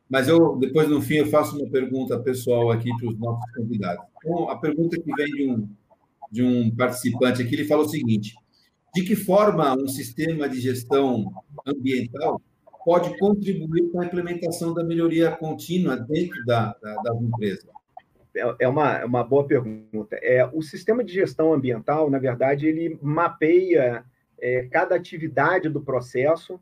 mas 0.10 0.28
eu, 0.28 0.56
depois, 0.58 0.90
no 0.90 1.02
fim, 1.02 1.16
eu 1.16 1.28
faço 1.28 1.56
uma 1.56 1.70
pergunta 1.70 2.20
pessoal 2.20 2.72
aqui 2.72 2.90
para 2.98 3.10
os 3.10 3.20
nossos 3.20 3.52
convidados. 3.54 4.04
Então, 4.18 4.50
a 4.50 4.58
pergunta 4.58 5.00
que 5.00 5.14
vem 5.14 5.28
de 5.28 5.48
um, 5.52 5.70
de 6.32 6.44
um 6.44 6.76
participante 6.76 7.42
aqui, 7.42 7.54
ele 7.54 7.66
fala 7.66 7.84
o 7.84 7.90
seguinte: 7.90 8.36
de 8.96 9.04
que 9.04 9.16
forma 9.16 9.74
um 9.76 9.88
sistema 9.88 10.50
de 10.50 10.60
gestão 10.60 11.32
ambiental 11.66 12.42
pode 12.84 13.16
contribuir 13.20 13.92
com 13.92 14.02
a 14.02 14.06
implementação 14.06 14.74
da 14.74 14.84
melhoria 14.84 15.32
contínua 15.32 15.96
dentro 15.96 16.44
da, 16.46 16.76
da? 16.82 17.14
É, 18.36 18.56
é 18.62 18.68
uma, 18.68 18.98
é 18.98 19.06
uma 19.06 19.24
boa 19.24 19.46
pergunta. 19.46 20.16
É, 20.22 20.44
o 20.52 20.62
sistema 20.64 21.04
de 21.04 21.14
gestão 21.14 21.54
ambiental, 21.54 22.10
na 22.10 22.18
verdade, 22.18 22.66
ele 22.66 22.98
mapeia 23.02 24.04
é, 24.40 24.64
cada 24.72 24.96
atividade 24.96 25.70
do 25.70 25.82
processo 25.82 26.60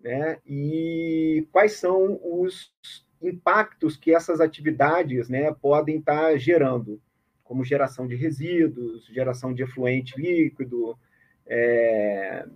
né, 0.00 0.38
e 0.46 1.46
quais 1.50 1.72
são 1.72 2.20
os 2.22 2.72
impactos 3.20 3.96
que 3.96 4.14
essas 4.14 4.40
atividades 4.40 5.28
né, 5.28 5.52
podem 5.52 5.98
estar 5.98 6.36
gerando, 6.38 7.00
como 7.42 7.64
geração 7.64 8.06
de 8.06 8.14
resíduos, 8.14 9.06
geração 9.06 9.52
de 9.52 9.62
efluente 9.62 10.20
líquido, 10.20 10.98
é, 11.46 12.46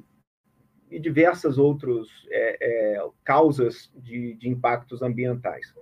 e 0.90 0.98
diversas 1.00 1.56
outras 1.56 2.06
é, 2.28 2.58
é, 2.60 3.08
causas 3.24 3.90
de, 3.96 4.34
de, 4.34 4.48
impactos 4.48 5.00
ambientais. 5.00 5.74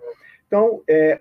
Então, 0.47 0.83
é, 0.89 1.21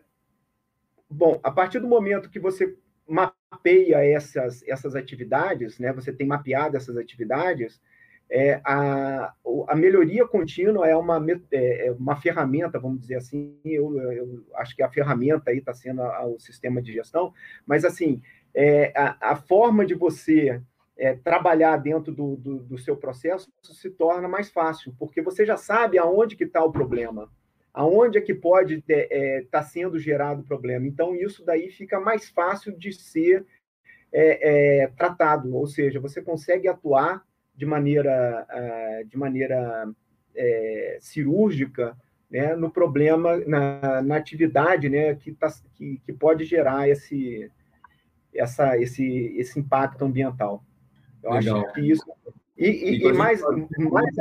bom, 1.09 1.39
a 1.43 1.49
partir 1.49 1.79
do 1.79 1.87
momento 1.87 2.29
que 2.29 2.39
você 2.39 2.77
mapeia 3.07 4.05
essas, 4.05 4.61
essas 4.67 4.95
atividades, 4.95 5.79
né, 5.79 5.91
você 5.91 6.13
tem 6.13 6.27
mapeado 6.27 6.77
essas 6.77 6.95
atividades, 6.95 7.81
é, 8.31 8.61
a, 8.63 9.33
a 9.67 9.75
melhoria 9.75 10.27
contínua 10.27 10.87
é 10.87 10.95
uma, 10.95 11.19
é, 11.51 11.87
é, 11.87 11.91
uma 11.91 12.15
ferramenta, 12.15 12.79
vamos 12.79 13.01
dizer 13.01 13.15
assim, 13.15 13.57
eu, 13.65 13.99
eu 14.11 14.45
acho 14.55 14.75
que 14.75 14.83
a 14.83 14.89
ferramenta 14.89 15.49
aí 15.49 15.57
está 15.57 15.73
sendo 15.73 16.03
a, 16.03 16.17
a, 16.17 16.25
o 16.27 16.39
sistema 16.39 16.79
de 16.81 16.93
gestão, 16.93 17.33
mas 17.65 17.83
assim, 17.83 18.21
é, 18.53 18.93
a, 18.95 19.31
a 19.31 19.35
forma 19.35 19.83
de 19.83 19.95
você 19.95 20.61
é, 20.95 21.15
trabalhar 21.15 21.77
dentro 21.77 22.13
do, 22.13 22.35
do, 22.35 22.59
do, 22.59 22.77
seu 22.77 22.95
processo 22.95 23.51
se 23.63 23.89
torna 23.89 24.27
mais 24.27 24.51
fácil, 24.51 24.93
porque 24.99 25.21
você 25.21 25.43
já 25.43 25.57
sabe 25.57 25.97
aonde 25.97 26.35
que 26.35 26.43
está 26.43 26.63
o 26.63 26.71
problema, 26.71 27.31
aonde 27.73 28.19
é 28.19 28.21
que 28.21 28.33
pode 28.33 28.75
estar 28.75 28.93
é, 28.93 29.43
tá 29.49 29.63
sendo 29.63 29.97
gerado 29.97 30.41
o 30.41 30.45
problema. 30.45 30.85
Então, 30.85 31.15
isso 31.15 31.43
daí 31.43 31.71
fica 31.71 31.99
mais 31.99 32.29
fácil 32.29 32.77
de 32.77 32.91
ser 32.93 33.43
é, 34.11 34.83
é 34.83 34.87
tratado, 34.87 35.55
ou 35.55 35.65
seja, 35.65 35.99
você 35.99 36.21
consegue 36.21 36.67
atuar 36.67 37.23
de 37.59 37.65
maneira, 37.65 38.47
de 39.09 39.17
maneira 39.17 39.89
é, 40.33 40.97
cirúrgica 41.01 41.97
né, 42.31 42.55
no 42.55 42.71
problema, 42.71 43.37
na, 43.45 44.01
na 44.01 44.15
atividade 44.15 44.87
né, 44.87 45.13
que, 45.15 45.33
tá, 45.33 45.51
que, 45.75 45.99
que 46.05 46.13
pode 46.13 46.45
gerar 46.45 46.87
esse, 46.87 47.51
essa, 48.33 48.77
esse, 48.77 49.35
esse 49.37 49.59
impacto 49.59 50.05
ambiental. 50.05 50.63
Eu 51.21 51.33
Legal. 51.33 51.57
acho 51.57 51.73
que 51.73 51.81
isso. 51.81 52.05
E, 52.57 52.67
e, 52.67 53.07
e 53.07 53.13
mais, 53.13 53.41
mais 53.77 54.15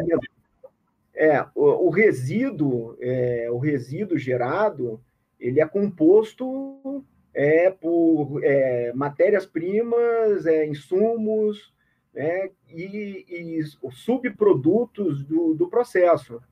é, 1.15 1.45
o, 1.55 1.87
o 1.87 1.91
resíduo, 1.91 2.97
é, 3.01 3.49
o 3.51 3.59
resíduo 3.59 4.19
gerado, 4.19 5.01
ele 5.39 5.61
é 5.61 5.67
composto 5.67 7.05
é, 7.33 7.71
por 7.71 8.41
é, 8.43 8.93
matérias-primas, 8.95 10.45
é, 10.47 10.67
insumos 10.67 11.73
é, 12.19 12.51
e, 12.69 13.25
e 13.29 13.63
subprodutos 13.93 15.25
do, 15.25 15.55
do 15.55 15.69
processo. 15.69 16.43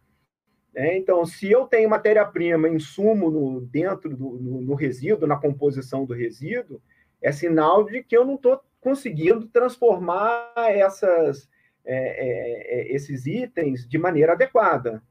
É, 0.73 0.97
então, 0.97 1.27
se 1.27 1.51
eu 1.51 1.67
tenho 1.67 1.91
matéria-prima, 1.91 2.69
insumo 2.69 3.31
no, 3.31 3.61
dentro 3.63 4.17
do 4.17 4.39
no, 4.39 4.61
no 4.63 4.75
resíduo, 4.75 5.27
na 5.27 5.37
composição 5.37 6.05
do 6.05 6.15
resíduo, 6.15 6.81
é 7.21 7.33
sinal 7.33 7.85
de 7.85 8.05
que 8.05 8.17
eu 8.17 8.25
não 8.25 8.37
estou 8.37 8.61
conseguindo 8.81 9.49
transformar 9.49 10.53
essas, 10.57 11.49
é, 11.85 11.97
é, 11.97 12.81
é, 12.81 12.95
esses 12.95 13.27
itens 13.27 13.89
de 13.89 13.99
maneira 13.99 14.35
adequada. 14.35 15.03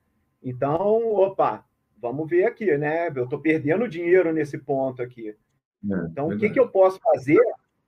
Então, 0.42 1.14
opa, 1.16 1.66
vamos 2.00 2.30
ver 2.30 2.46
aqui, 2.46 2.78
né? 2.78 3.12
Eu 3.14 3.26
estou 3.26 3.42
perdendo 3.42 3.90
dinheiro 3.90 4.32
nesse 4.32 4.58
ponto 4.58 5.02
aqui. 5.02 5.30
É, 5.30 5.96
então, 6.10 6.30
o 6.30 6.38
que, 6.38 6.50
que 6.50 6.60
eu 6.60 6.70
posso 6.70 6.98
fazer 7.02 7.42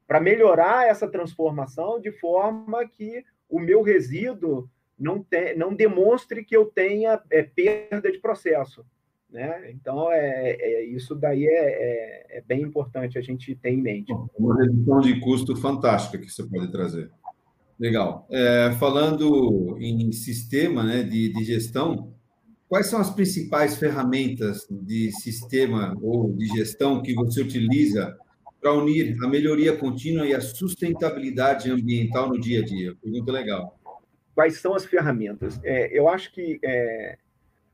para 0.08 0.22
melhorar 0.22 0.88
essa 0.88 1.08
transformação 1.08 2.00
de 2.00 2.12
forma 2.12 2.88
que 2.88 3.24
o 3.50 3.60
meu 3.60 3.82
resíduo 3.82 4.70
não, 4.98 5.22
te, 5.22 5.54
não 5.56 5.74
demonstre 5.74 6.44
que 6.44 6.56
eu 6.56 6.66
tenha 6.66 7.22
é, 7.30 7.44
perda 7.44 8.12
de 8.12 8.20
processo? 8.20 8.86
Né? 9.30 9.72
Então, 9.72 10.10
é, 10.12 10.52
é 10.52 10.86
isso 10.86 11.14
daí 11.14 11.46
é, 11.46 11.50
é, 11.50 12.38
é, 12.38 12.42
bem 12.42 12.62
importante 12.62 13.18
a 13.18 13.22
gente 13.22 13.54
ter 13.56 13.72
em 13.72 13.82
mente. 13.82 14.14
Uma 14.40 14.58
redução 14.58 15.02
de 15.02 15.20
custo 15.20 15.56
fantástica 15.56 16.18
que 16.18 16.32
você 16.32 16.44
pode 16.44 16.72
trazer. 16.72 17.12
Legal. 17.78 18.26
É, 18.32 18.72
falando 18.80 19.78
em 19.80 20.12
sistema 20.12 20.84
né, 20.84 21.04
de, 21.04 21.32
de 21.34 21.44
gestão, 21.44 22.14
quais 22.70 22.88
são 22.88 23.00
as 23.00 23.12
principais 23.12 23.78
ferramentas 23.78 24.66
de 24.70 25.12
sistema 25.12 25.94
ou 26.02 26.34
de 26.34 26.46
gestão 26.48 27.02
que 27.02 27.14
você 27.14 27.42
utiliza 27.42 28.18
para 28.68 28.74
unir 28.74 29.16
a 29.24 29.28
melhoria 29.30 29.78
contínua 29.78 30.28
e 30.28 30.36
a 30.36 30.42
sustentabilidade 30.42 31.72
ambiental 31.72 32.28
no 32.28 32.38
dia 32.38 32.60
a 32.60 32.66
dia? 32.66 32.94
Pergunta 33.02 33.32
legal. 33.32 33.80
Quais 34.36 34.60
são 34.60 34.76
as 34.76 34.86
ferramentas? 34.86 35.58
É, 35.64 35.98
eu 35.98 36.10
acho 36.10 36.34
que 36.34 36.60
é, 36.62 37.18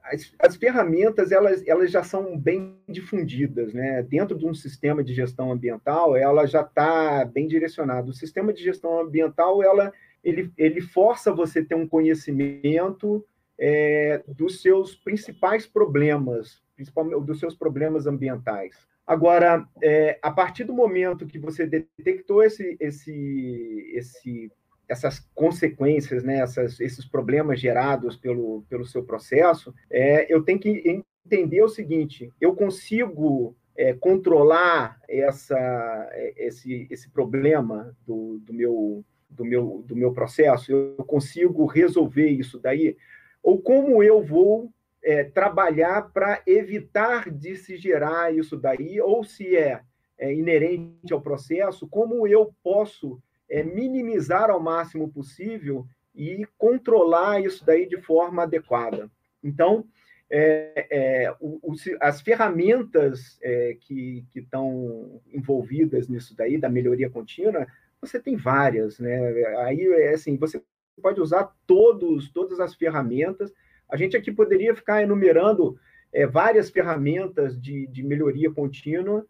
as, 0.04 0.32
as, 0.38 0.56
ferramentas 0.56 1.32
elas, 1.32 1.66
elas 1.66 1.90
já 1.90 2.04
são 2.04 2.38
bem 2.38 2.78
difundidas, 2.88 3.74
né? 3.74 4.04
Dentro 4.04 4.38
de 4.38 4.46
um 4.46 4.54
sistema 4.54 5.04
de 5.04 5.16
gestão 5.16 5.52
ambiental, 5.52 6.16
ela 6.16 6.46
já 6.46 6.62
está 6.62 7.26
bem 7.26 7.48
direcionada. 7.48 8.12
O 8.12 8.14
sistema 8.14 8.54
de 8.54 8.64
gestão 8.64 9.02
ambiental, 9.02 9.64
ela, 9.64 9.92
ele, 10.24 10.52
ele 10.56 10.80
força 10.80 11.34
você 11.34 11.64
ter 11.64 11.76
um 11.76 11.88
conhecimento 11.88 13.26
é, 13.58 14.24
dos 14.28 14.62
seus 14.62 14.96
principais 14.96 15.66
problemas, 15.66 16.62
principalmente 16.76 17.26
dos 17.26 17.40
seus 17.40 17.56
problemas 17.56 18.06
ambientais. 18.06 18.93
Agora, 19.06 19.68
é, 19.82 20.18
a 20.22 20.32
partir 20.32 20.64
do 20.64 20.74
momento 20.74 21.28
que 21.28 21.38
você 21.38 21.66
detectou 21.66 22.42
esse, 22.42 22.78
esse, 22.80 23.92
esse 23.94 24.52
essas 24.88 25.20
consequências, 25.34 26.24
né, 26.24 26.40
essas, 26.40 26.80
esses 26.80 27.06
problemas 27.06 27.60
gerados 27.60 28.16
pelo, 28.16 28.64
pelo 28.70 28.86
seu 28.86 29.04
processo, 29.04 29.74
é, 29.90 30.32
eu 30.34 30.44
tenho 30.44 30.60
que 30.60 31.04
entender 31.26 31.62
o 31.62 31.70
seguinte: 31.70 32.32
eu 32.40 32.56
consigo 32.56 33.56
é, 33.76 33.94
controlar 33.94 35.00
essa, 35.08 36.10
esse, 36.38 36.88
esse 36.90 37.10
problema 37.10 37.96
do, 38.06 38.40
do, 38.40 38.54
meu, 38.54 39.04
do, 39.30 39.44
meu, 39.44 39.84
do 39.86 39.96
meu 39.96 40.14
processo? 40.14 40.72
Eu 40.72 41.04
consigo 41.06 41.66
resolver 41.66 42.30
isso 42.30 42.60
daí? 42.60 42.96
Ou 43.42 43.62
como 43.62 44.02
eu 44.04 44.24
vou 44.24 44.72
é, 45.04 45.24
trabalhar 45.24 46.12
para 46.14 46.42
evitar 46.48 47.30
de 47.30 47.56
se 47.56 47.76
gerar 47.78 48.34
isso 48.34 48.58
daí? 48.58 49.02
Ou 49.02 49.24
se 49.24 49.56
é, 49.56 49.82
é 50.18 50.34
inerente 50.34 51.12
ao 51.12 51.22
processo, 51.22 51.88
como 51.88 52.28
eu 52.28 52.54
posso 52.64 53.22
é 53.50 53.62
minimizar 53.62 54.50
ao 54.50 54.60
máximo 54.60 55.12
possível 55.12 55.86
e 56.16 56.48
controlar 56.58 57.40
isso 57.42 57.64
daí 57.66 57.88
de 57.88 58.02
forma 58.02 58.44
adequada. 58.44 59.12
Então, 59.44 59.86
é, 60.30 60.88
é, 60.90 61.36
o, 61.40 61.60
o, 61.62 61.76
as 62.00 62.22
ferramentas 62.22 63.38
é, 63.42 63.78
que 63.80 64.26
estão 64.34 65.22
envolvidas 65.32 66.08
nisso 66.08 66.36
daí, 66.36 66.58
da 66.58 66.70
melhoria 66.70 67.10
contínua, 67.10 67.68
você 68.02 68.20
tem 68.20 68.36
várias, 68.36 69.00
né? 69.00 69.20
Aí, 69.66 69.86
é 69.86 70.14
assim, 70.14 70.36
você 70.38 70.62
pode 71.02 71.22
usar 71.22 71.56
todos, 71.68 72.32
todas 72.32 72.60
as 72.60 72.74
ferramentas. 72.74 73.54
A 73.94 73.96
gente 73.96 74.18
aqui 74.18 74.32
poderia 74.32 74.76
ficar 74.76 75.04
enumerando 75.04 75.78
é, 76.12 76.26
várias 76.26 76.72
ferramentas 76.72 77.62
de, 77.62 77.86
de 77.86 78.02
melhoria 78.02 78.50
contínua 78.50 79.24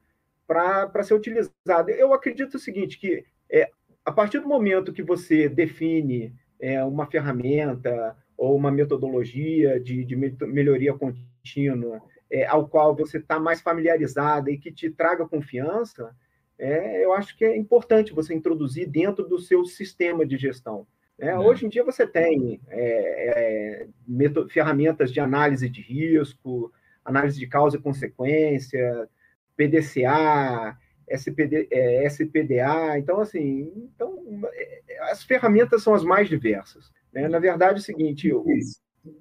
para 0.48 1.04
ser 1.04 1.16
utilizada. 1.16 1.92
Eu 1.92 2.14
acredito 2.14 2.54
o 2.54 2.60
seguinte, 2.60 2.98
que 2.98 3.26
é, 3.52 3.70
a 4.06 4.12
partir 4.14 4.40
do 4.40 4.48
momento 4.48 4.94
que 4.94 5.04
você 5.04 5.50
define 5.50 6.34
é, 6.62 6.82
uma 6.82 7.06
ferramenta 7.06 8.16
ou 8.38 8.56
uma 8.56 8.72
metodologia 8.72 9.82
de, 9.82 10.06
de 10.06 10.16
melhoria 10.16 10.94
contínua, 10.94 12.02
é, 12.32 12.46
ao 12.46 12.66
qual 12.66 12.96
você 12.96 13.18
está 13.18 13.38
mais 13.38 13.60
familiarizada 13.60 14.50
e 14.50 14.58
que 14.58 14.72
te 14.72 14.90
traga 14.90 15.28
confiança, 15.28 16.16
é, 16.58 17.04
eu 17.04 17.12
acho 17.12 17.38
que 17.38 17.44
é 17.44 17.58
importante 17.58 18.14
você 18.14 18.34
introduzir 18.34 18.88
dentro 18.88 19.28
do 19.28 19.40
seu 19.40 19.66
sistema 19.66 20.26
de 20.26 20.38
gestão. 20.38 20.88
É, 21.24 21.40
hoje 21.40 21.66
em 21.66 21.70
dia 21.70 21.86
você 21.86 22.06
tem 22.06 22.60
é, 22.68 23.88
é, 23.88 24.48
ferramentas 24.50 25.10
de 25.10 25.22
análise 25.22 25.70
de 25.70 25.82
risco, 25.82 26.70
análise 27.06 27.40
de 27.40 27.48
causa 27.48 27.78
e 27.78 27.82
consequência, 27.82 29.08
PDCA, 29.56 30.78
SPD, 31.08 31.70
é, 31.72 32.06
SPDA. 32.08 32.98
Então, 32.98 33.22
assim, 33.22 33.72
então, 33.96 34.22
é, 34.54 34.82
as 35.12 35.24
ferramentas 35.24 35.82
são 35.82 35.94
as 35.94 36.04
mais 36.04 36.28
diversas. 36.28 36.92
Né? 37.14 37.30
Na 37.30 37.40
verdade, 37.40 37.76
é 37.76 37.80
o 37.80 37.82
seguinte, 37.82 38.28
eu, 38.28 38.44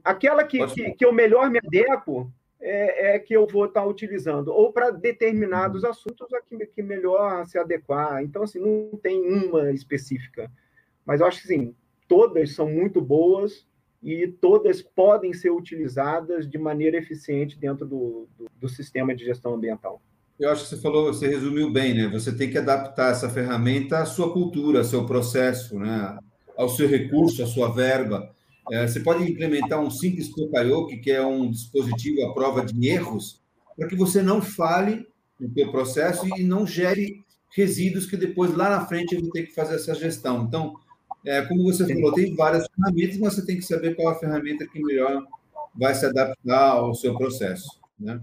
aquela 0.03 0.43
que, 0.43 0.67
que, 0.67 0.91
que, 0.95 1.05
eu 1.05 1.13
melhor 1.13 1.49
me 1.51 1.61
adequo 1.65 2.33
é, 2.61 3.15
é 3.15 3.19
que 3.21 3.33
eu 3.33 3.47
vou 3.47 3.67
estar 3.67 3.85
utilizando, 3.87 4.49
ou 4.49 4.73
para 4.73 4.91
determinados 4.91 5.85
uhum. 5.85 5.91
assuntos 5.91 6.35
a 6.35 6.41
que, 6.41 6.67
que 6.67 6.83
melhor 6.83 7.47
se 7.47 7.59
adequar. 7.59 8.25
Então, 8.25 8.43
assim, 8.43 8.59
não 8.59 8.99
tem 8.99 9.21
uma 9.21 9.71
específica. 9.71 10.51
Mas 11.07 11.21
eu 11.21 11.27
acho 11.27 11.43
que, 11.43 11.49
sim, 11.49 11.77
todas 12.13 12.55
são 12.55 12.71
muito 12.71 13.01
boas 13.01 13.67
e 14.03 14.29
todas 14.29 14.83
podem 14.83 15.33
ser 15.33 15.49
utilizadas 15.49 16.47
de 16.47 16.59
maneira 16.59 16.99
eficiente 16.99 17.59
dentro 17.59 17.87
do, 17.87 18.29
do, 18.37 18.51
do 18.61 18.69
sistema 18.69 19.15
de 19.15 19.25
gestão 19.25 19.55
ambiental. 19.55 20.03
Eu 20.39 20.51
acho 20.51 20.65
que 20.65 20.69
você 20.69 20.77
falou, 20.77 21.07
você 21.07 21.27
resumiu 21.27 21.73
bem, 21.73 21.95
né? 21.95 22.09
Você 22.09 22.37
tem 22.37 22.51
que 22.51 22.59
adaptar 22.59 23.13
essa 23.13 23.31
ferramenta 23.31 24.01
à 24.01 24.05
sua 24.05 24.31
cultura, 24.31 24.81
ao 24.81 24.85
seu 24.85 25.07
processo, 25.07 25.79
né? 25.79 26.19
ao 26.55 26.69
seu 26.69 26.87
recurso, 26.87 27.43
à 27.43 27.47
sua 27.47 27.73
verba. 27.73 28.31
É, 28.71 28.87
você 28.87 29.01
pode 29.01 29.25
implementar 29.25 29.81
um 29.81 29.91
simples 29.91 30.29
Tokayoke, 30.29 30.99
que 30.99 31.11
é 31.11 31.25
um 31.25 31.51
dispositivo 31.51 32.27
à 32.27 32.35
prova 32.35 32.63
de 32.63 32.89
erros, 32.89 33.41
para 33.75 33.89
que 33.89 33.97
você 33.97 34.21
não 34.21 34.43
fale 34.43 35.07
no 35.41 35.51
seu 35.51 35.73
processo 35.73 36.27
e 36.37 36.45
não 36.45 36.67
gere 36.67 37.25
resíduos 37.57 38.05
que 38.05 38.19
depois, 38.19 38.55
lá 38.55 38.69
na 38.69 38.85
frente, 38.85 39.15
eu 39.15 39.23
vou 39.23 39.31
ter 39.31 39.45
que 39.45 39.55
fazer 39.55 39.77
essa 39.77 39.95
gestão. 39.95 40.43
Então, 40.43 40.75
é, 41.25 41.43
como 41.43 41.63
você 41.65 41.87
falou, 41.93 42.13
tem 42.13 42.35
várias 42.35 42.67
ferramentas, 42.75 43.19
mas 43.19 43.35
você 43.35 43.47
tem 43.47 43.57
que 43.57 43.63
saber 43.63 43.95
qual 43.95 44.09
a 44.09 44.19
ferramenta 44.19 44.67
que 44.67 44.83
melhor 44.83 45.25
vai 45.75 45.95
se 45.95 46.05
adaptar 46.05 46.73
ao 46.73 46.95
seu 46.95 47.17
processo. 47.17 47.81
Né? 47.99 48.21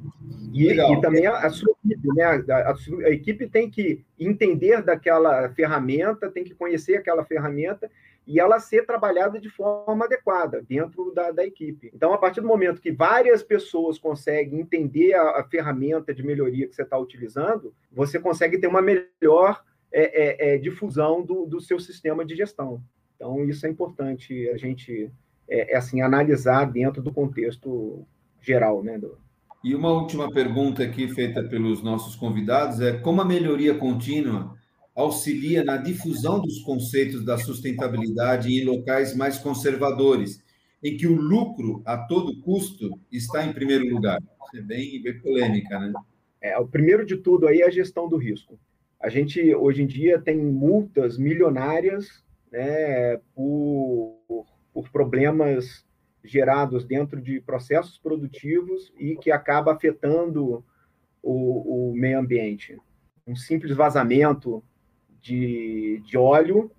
E, 0.53 0.67
e, 0.67 1.01
também 1.01 1.25
a, 1.25 1.37
a, 1.37 1.49
sua 1.49 1.73
equipe, 1.85 2.07
né? 2.13 2.23
A, 2.23 2.71
a, 2.71 2.75
a, 3.05 3.09
equipe 3.09 3.47
tem 3.47 3.69
que 3.69 4.03
entender 4.19 4.83
daquela 4.83 5.49
ferramenta, 5.49 6.29
tem 6.29 6.43
que 6.43 6.53
conhecer 6.53 6.97
aquela 6.97 7.23
ferramenta 7.23 7.89
e 8.27 8.39
ela 8.39 8.59
ser 8.59 8.85
trabalhada 8.85 9.39
de 9.39 9.49
forma 9.49 10.05
adequada 10.05 10.61
dentro 10.67 11.11
da, 11.15 11.31
da 11.31 11.45
equipe. 11.45 11.89
Então, 11.93 12.13
a 12.13 12.17
partir 12.17 12.41
do 12.41 12.47
momento 12.47 12.81
que 12.81 12.91
várias 12.91 13.41
pessoas 13.41 13.97
conseguem 13.97 14.59
entender 14.59 15.13
a, 15.15 15.43
ferramenta 15.45 16.13
de 16.13 16.21
melhoria 16.21 16.67
que 16.67 16.75
você 16.75 16.83
está 16.83 16.97
utilizando, 16.97 17.73
você 17.91 18.19
consegue 18.19 18.59
ter 18.59 18.67
uma 18.67 18.81
melhor 18.81 19.63
é, 19.91 20.51
é, 20.51 20.55
é, 20.55 20.57
difusão 20.57 21.23
do, 21.23 21.45
do 21.45 21.59
seu 21.59 21.79
sistema 21.79 22.25
de 22.25 22.35
gestão. 22.35 22.81
Então, 23.15 23.43
isso 23.47 23.65
é 23.65 23.69
importante 23.69 24.49
a 24.49 24.57
gente 24.57 25.11
é, 25.49 25.73
é 25.73 25.77
assim 25.77 26.01
analisar 26.01 26.65
dentro 26.65 27.01
do 27.01 27.11
contexto 27.11 28.05
geral, 28.41 28.83
né? 28.83 28.97
Do... 28.97 29.17
E 29.63 29.75
uma 29.75 29.91
última 29.91 30.31
pergunta 30.31 30.83
aqui 30.83 31.07
feita 31.07 31.43
pelos 31.43 31.83
nossos 31.83 32.15
convidados 32.15 32.79
é 32.79 32.97
como 32.97 33.21
a 33.21 33.25
melhoria 33.25 33.75
contínua 33.75 34.55
auxilia 34.95 35.63
na 35.63 35.77
difusão 35.77 36.41
dos 36.41 36.59
conceitos 36.59 37.23
da 37.23 37.37
sustentabilidade 37.37 38.49
em 38.49 38.65
locais 38.65 39.15
mais 39.15 39.37
conservadores, 39.37 40.43
em 40.83 40.95
que 40.97 41.07
o 41.07 41.15
lucro 41.15 41.81
a 41.85 41.97
todo 41.97 42.39
custo 42.41 42.97
está 43.11 43.45
em 43.45 43.53
primeiro 43.53 43.87
lugar. 43.87 44.19
É 44.53 44.61
bem, 44.61 45.01
bem 45.01 45.19
polêmica, 45.19 45.79
né? 45.79 45.93
É, 46.41 46.57
o 46.57 46.67
primeiro 46.67 47.05
de 47.05 47.17
tudo 47.17 47.47
aí 47.47 47.61
é 47.61 47.67
a 47.67 47.71
gestão 47.71 48.07
do 48.07 48.17
risco. 48.17 48.59
A 48.99 49.07
gente, 49.07 49.55
hoje 49.55 49.83
em 49.83 49.87
dia, 49.87 50.19
tem 50.19 50.37
multas 50.37 51.17
milionárias 51.17 52.23
né, 52.51 53.17
por, 53.33 54.45
por 54.73 54.89
problemas 54.89 55.85
gerados 56.23 56.85
dentro 56.85 57.21
de 57.21 57.39
processos 57.39 57.97
produtivos 57.97 58.91
e 58.97 59.15
que 59.15 59.31
acaba 59.31 59.73
afetando 59.73 60.63
o, 61.23 61.91
o 61.91 61.95
meio 61.95 62.19
ambiente. 62.19 62.77
Um 63.25 63.35
simples 63.35 63.75
vazamento 63.75 64.63
de, 65.21 66.01
de 66.05 66.17
óleo, 66.17 66.71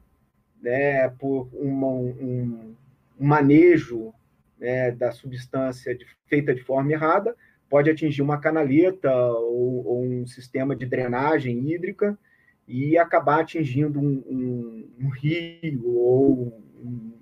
né, 0.60 1.08
por 1.08 1.48
uma, 1.54 1.86
um, 1.86 2.74
um, 3.18 3.26
manejo 3.26 4.12
né, 4.58 4.90
da 4.90 5.10
substância 5.10 5.96
de, 5.96 6.06
feita 6.26 6.54
de 6.54 6.62
forma 6.62 6.92
errada, 6.92 7.34
pode 7.70 7.88
atingir 7.88 8.20
uma 8.20 8.38
canaleta 8.38 9.14
ou, 9.14 9.86
ou, 9.86 10.02
um 10.04 10.26
sistema 10.26 10.74
de 10.74 10.84
drenagem 10.84 11.70
hídrica 11.70 12.18
e 12.66 12.98
acabar 12.98 13.40
atingindo 13.40 14.00
um, 14.00 14.22
um, 14.28 14.90
um 15.00 15.08
rio 15.08 15.86
ou 15.86 16.60
um 16.82 17.12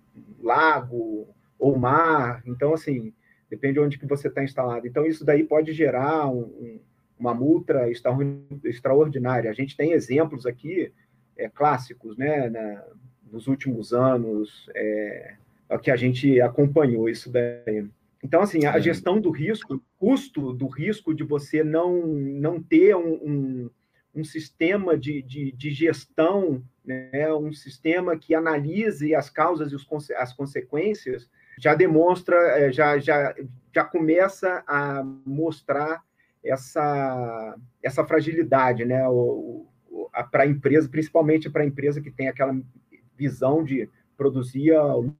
lago 0.42 1.28
ou 1.58 1.78
mar. 1.78 2.42
Então, 2.46 2.72
assim, 2.72 3.12
depende 3.50 3.74
de 3.74 3.80
onde 3.80 3.98
que 3.98 4.06
você 4.06 4.28
está 4.28 4.42
instalado. 4.42 4.86
Então, 4.86 5.04
isso 5.04 5.24
daí 5.24 5.44
pode 5.44 5.72
gerar 5.72 6.30
uma 7.18 7.34
multa 7.34 7.86
extraordinária. 8.64 9.50
A 9.50 9.54
gente 9.54 9.76
tem 9.76 9.92
exemplos 9.92 10.46
aqui 10.46 10.92
é, 11.36 11.48
clássicos, 11.48 12.16
né, 12.16 12.48
na, 12.48 12.84
nos 13.30 13.46
últimos 13.46 13.92
anos, 13.92 14.68
é, 14.74 15.34
é, 15.68 15.78
que 15.78 15.90
a 15.90 15.96
gente 15.96 16.40
acompanhou 16.40 17.08
isso 17.08 17.30
daí. 17.30 17.86
Então, 18.22 18.40
assim, 18.40 18.64
a 18.64 18.78
gestão 18.78 19.20
do 19.20 19.30
risco, 19.30 19.80
custo 19.98 20.52
do 20.52 20.68
risco 20.68 21.12
de 21.12 21.24
você 21.24 21.64
não, 21.64 22.06
não 22.06 22.62
ter 22.62 22.94
um, 22.94 23.14
um, 23.14 23.70
um 24.14 24.24
sistema 24.24 24.96
de, 24.96 25.20
de, 25.22 25.52
de, 25.52 25.70
gestão, 25.70 26.62
né, 26.84 27.32
um 27.34 27.52
sistema 27.52 28.16
que 28.16 28.34
analise 28.34 29.14
as 29.14 29.28
causas 29.28 29.72
e 29.72 29.74
os, 29.74 30.10
as 30.12 30.32
consequências, 30.32 31.28
já 31.58 31.74
demonstra, 31.74 32.36
é, 32.36 32.72
já, 32.72 32.98
já, 32.98 33.34
já 33.74 33.84
começa 33.84 34.62
a 34.66 35.02
mostrar 35.26 36.02
essa, 36.44 37.56
essa 37.82 38.04
fragilidade, 38.04 38.84
né? 38.84 39.02
Para 40.30 40.44
a 40.44 40.46
empresa, 40.46 40.88
principalmente 40.88 41.50
para 41.50 41.62
a 41.62 41.66
empresa 41.66 42.00
que 42.00 42.10
tem 42.10 42.28
aquela 42.28 42.56
visão 43.16 43.64
de 43.64 43.90
produzir 44.16 44.72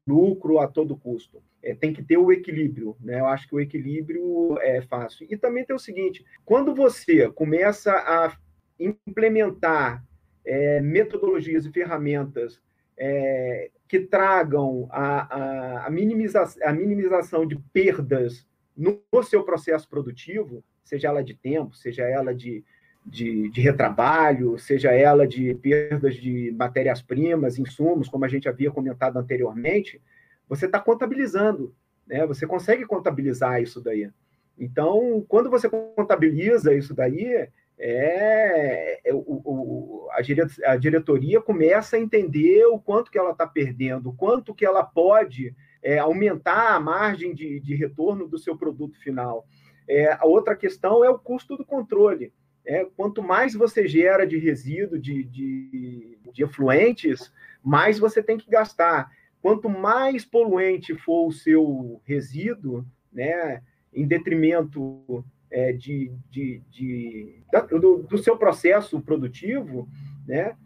lucro 0.07 0.61
a 0.61 0.69
todo 0.69 0.97
custo. 0.97 1.43
É, 1.62 1.75
tem 1.75 1.92
que 1.92 2.03
ter 2.03 2.16
o 2.16 2.31
equilíbrio, 2.31 2.97
né? 3.01 3.21
Eu 3.21 3.27
acho 3.27 3.49
que 3.49 3.55
o 3.55 3.61
equilíbrio 3.61 4.57
é 4.61 4.81
fácil. 4.83 5.27
E 5.29 5.37
também 5.37 5.64
tem 5.64 5.75
o 5.75 5.79
seguinte: 5.79 6.25
quando 6.44 6.75
você 6.75 7.29
começa 7.31 7.92
a 7.92 8.37
implementar 8.79 10.05
é, 10.44 10.81
metodologias 10.81 11.66
e 11.66 11.73
ferramentas 11.73 12.61
é, 12.97 13.71
que 13.88 14.01
tragam 14.01 14.88
a, 14.90 15.37
a, 15.37 15.87
a, 15.87 15.90
minimiza 15.90 16.44
a 16.62 16.73
minimização 16.73 17.47
de 17.47 17.57
perdas 17.73 18.47
no, 18.77 19.03
no 19.12 19.23
seu 19.23 19.42
processo 19.44 19.88
produtivo, 19.88 20.64
seja 20.85 21.09
ela 21.09 21.23
de 21.23 21.35
tempo, 21.35 21.77
seja 21.77 22.05
ela 22.05 22.35
de, 22.35 22.64
de, 23.05 23.51
de, 23.51 23.61
retrabalho, 23.61 24.59
seja 24.59 24.92
ela 24.92 25.27
de 25.27 25.55
perdas 25.55 26.14
de 26.16 26.53
matérias-primas, 26.53 27.59
insumos, 27.59 28.09
como 28.09 28.25
a 28.25 28.29
gente 28.29 28.49
havia 28.49 28.71
comentado 28.71 29.18
anteriormente, 29.18 30.01
você 30.48 30.66
está 30.66 30.80
contabilizando, 30.80 31.74
né? 32.06 32.26
Você 32.26 32.46
consegue 32.46 32.87
contabilizar 32.87 33.62
isso 33.62 33.80
daí. 33.80 34.11
Então, 34.58 35.24
quando 35.28 35.50
você 35.50 35.68
contabiliza 35.68 36.74
isso 36.74 36.94
daí, 36.94 37.48
é, 37.78 39.00
é 39.04 39.14
o, 39.14 39.18
o, 39.18 40.08
a, 40.11 40.72
a, 40.72 40.76
diretoria 40.76 41.40
começa 41.40 41.96
a 41.96 42.00
entender 42.00 42.66
o 42.66 42.78
quanto 42.78 43.11
que 43.11 43.18
ela 43.18 43.30
está 43.30 43.46
perdendo, 43.46 44.08
o 44.08 44.14
quanto 44.14 44.54
que 44.54 44.66
ela 44.66 44.82
pode 44.82 45.54
é, 45.80 45.98
aumentar 45.98 46.74
a 46.74 46.80
margem 46.80 47.32
de, 47.32 47.61
de, 47.61 47.76
retorno 47.76 48.26
do 48.26 48.37
seu 48.37 48.56
produto 48.56 48.98
final. 48.98 49.46
É, 49.88 50.12
a 50.12 50.24
outra 50.24 50.56
questão 50.56 51.04
é 51.04 51.08
o 51.08 51.18
custo 51.18 51.56
do 51.56 51.64
controle. 51.64 52.32
É, 52.66 52.84
quanto 52.96 53.22
mais 53.22 53.54
você 53.54 53.87
gera 53.87 54.26
de 54.26 54.37
resíduo, 54.38 54.98
de, 54.98 55.22
de, 55.22 56.18
de 56.32 56.42
efluentes, 56.42 57.32
mais 57.62 57.98
você 57.98 58.22
tem 58.22 58.37
que 58.37 58.50
gastar. 58.50 59.11
Quanto 59.40 59.68
mais 59.68 60.24
poluente 60.24 60.94
for 60.96 61.29
o 61.29 61.33
seu 61.33 62.01
resíduo, 62.05 62.85
né, 63.12 63.62
em 63.92 64.07
detrimento 64.07 65.24
é, 65.51 65.72
de, 65.72 66.12
de, 66.31 66.62
de 66.70 67.42
do, 67.70 68.03
do, 68.03 68.18
seu 68.18 68.37
processo 68.37 69.01
produtivo, 69.01 69.88
né, 70.27 70.57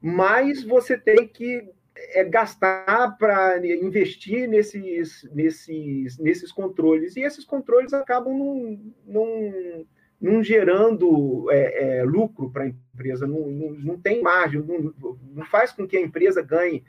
mais 0.00 0.64
você 0.64 0.96
tem 0.98 1.26
que 1.28 1.70
é, 2.14 2.24
gastar 2.24 3.16
para 3.18 3.58
investir 3.66 4.48
nesses, 4.48 5.28
nesses, 5.32 6.18
nesses 6.18 6.52
controles. 6.52 7.16
E 7.16 7.20
esses 7.20 7.44
controles 7.44 7.92
acabam 7.92 8.36
num, 8.36 8.92
num 9.06 9.86
não 10.20 10.42
gerando 10.42 11.48
é, 11.50 11.98
é, 11.98 12.02
lucro 12.02 12.50
para 12.50 12.64
a 12.64 12.68
empresa, 12.68 13.26
não, 13.26 13.48
não, 13.48 13.70
não, 13.70 13.98
tem 13.98 14.20
margem, 14.20 14.60
não, 14.60 14.92
não, 15.34 15.44
faz 15.44 15.70
com 15.72 15.86
que 15.86 15.96
a 15.96 16.00
empresa 16.00 16.42
ganhe 16.42 16.82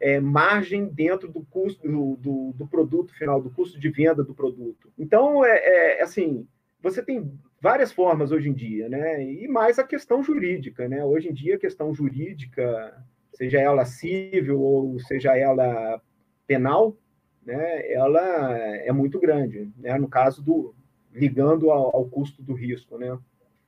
é, 0.00 0.18
margem 0.18 0.86
dentro 0.86 1.30
do 1.30 1.42
custo 1.42 1.86
do, 1.86 2.16
do, 2.16 2.52
do, 2.54 2.66
produto 2.66 3.12
final, 3.14 3.40
do 3.40 3.50
custo 3.50 3.78
de 3.78 3.90
venda 3.90 4.24
do 4.24 4.34
produto. 4.34 4.90
Então, 4.98 5.44
é, 5.44 5.98
é, 5.98 6.02
assim, 6.02 6.46
você 6.82 7.02
tem 7.02 7.30
várias 7.60 7.92
formas 7.92 8.32
hoje 8.32 8.48
em 8.48 8.54
dia, 8.54 8.88
né? 8.88 9.22
E 9.22 9.46
mais 9.46 9.78
a 9.78 9.84
questão 9.84 10.22
jurídica, 10.22 10.88
né? 10.88 11.04
Hoje 11.04 11.28
em 11.28 11.34
dia, 11.34 11.56
a 11.56 11.60
questão 11.60 11.92
jurídica, 11.94 12.96
seja 13.34 13.60
ela 13.60 13.84
civil 13.84 14.60
ou 14.60 14.98
seja 15.00 15.36
ela 15.36 16.00
penal, 16.46 16.96
né? 17.44 17.92
Ela 17.92 18.56
é 18.56 18.90
muito 18.92 19.20
grande, 19.20 19.70
né? 19.76 19.98
No 19.98 20.08
caso 20.08 20.42
do, 20.42 20.74
ligando 21.12 21.70
ao, 21.70 21.94
ao 21.94 22.06
custo 22.06 22.42
do 22.42 22.54
risco, 22.54 22.96
né? 22.96 23.18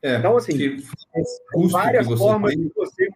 É, 0.00 0.16
então, 0.16 0.36
assim, 0.36 0.82
várias 1.70 2.08
formas 2.08 2.54
tem... 2.54 2.62
de 2.62 2.72
você 2.74 3.08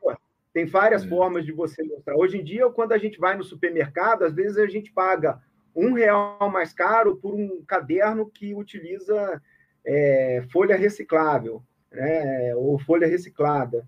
tem 0.56 0.64
várias 0.64 1.04
é. 1.04 1.08
formas 1.08 1.44
de 1.44 1.52
você 1.52 1.82
mostrar. 1.82 2.16
Hoje 2.16 2.38
em 2.38 2.42
dia, 2.42 2.66
quando 2.70 2.92
a 2.92 2.96
gente 2.96 3.18
vai 3.18 3.36
no 3.36 3.44
supermercado, 3.44 4.22
às 4.22 4.32
vezes 4.32 4.56
a 4.56 4.66
gente 4.66 4.90
paga 4.90 5.38
um 5.74 5.92
real 5.92 6.50
mais 6.50 6.72
caro 6.72 7.14
por 7.14 7.34
um 7.34 7.62
caderno 7.62 8.30
que 8.30 8.54
utiliza 8.54 9.42
é, 9.84 10.42
folha 10.50 10.74
reciclável, 10.74 11.62
né, 11.92 12.56
ou 12.56 12.78
folha 12.78 13.06
reciclada. 13.06 13.86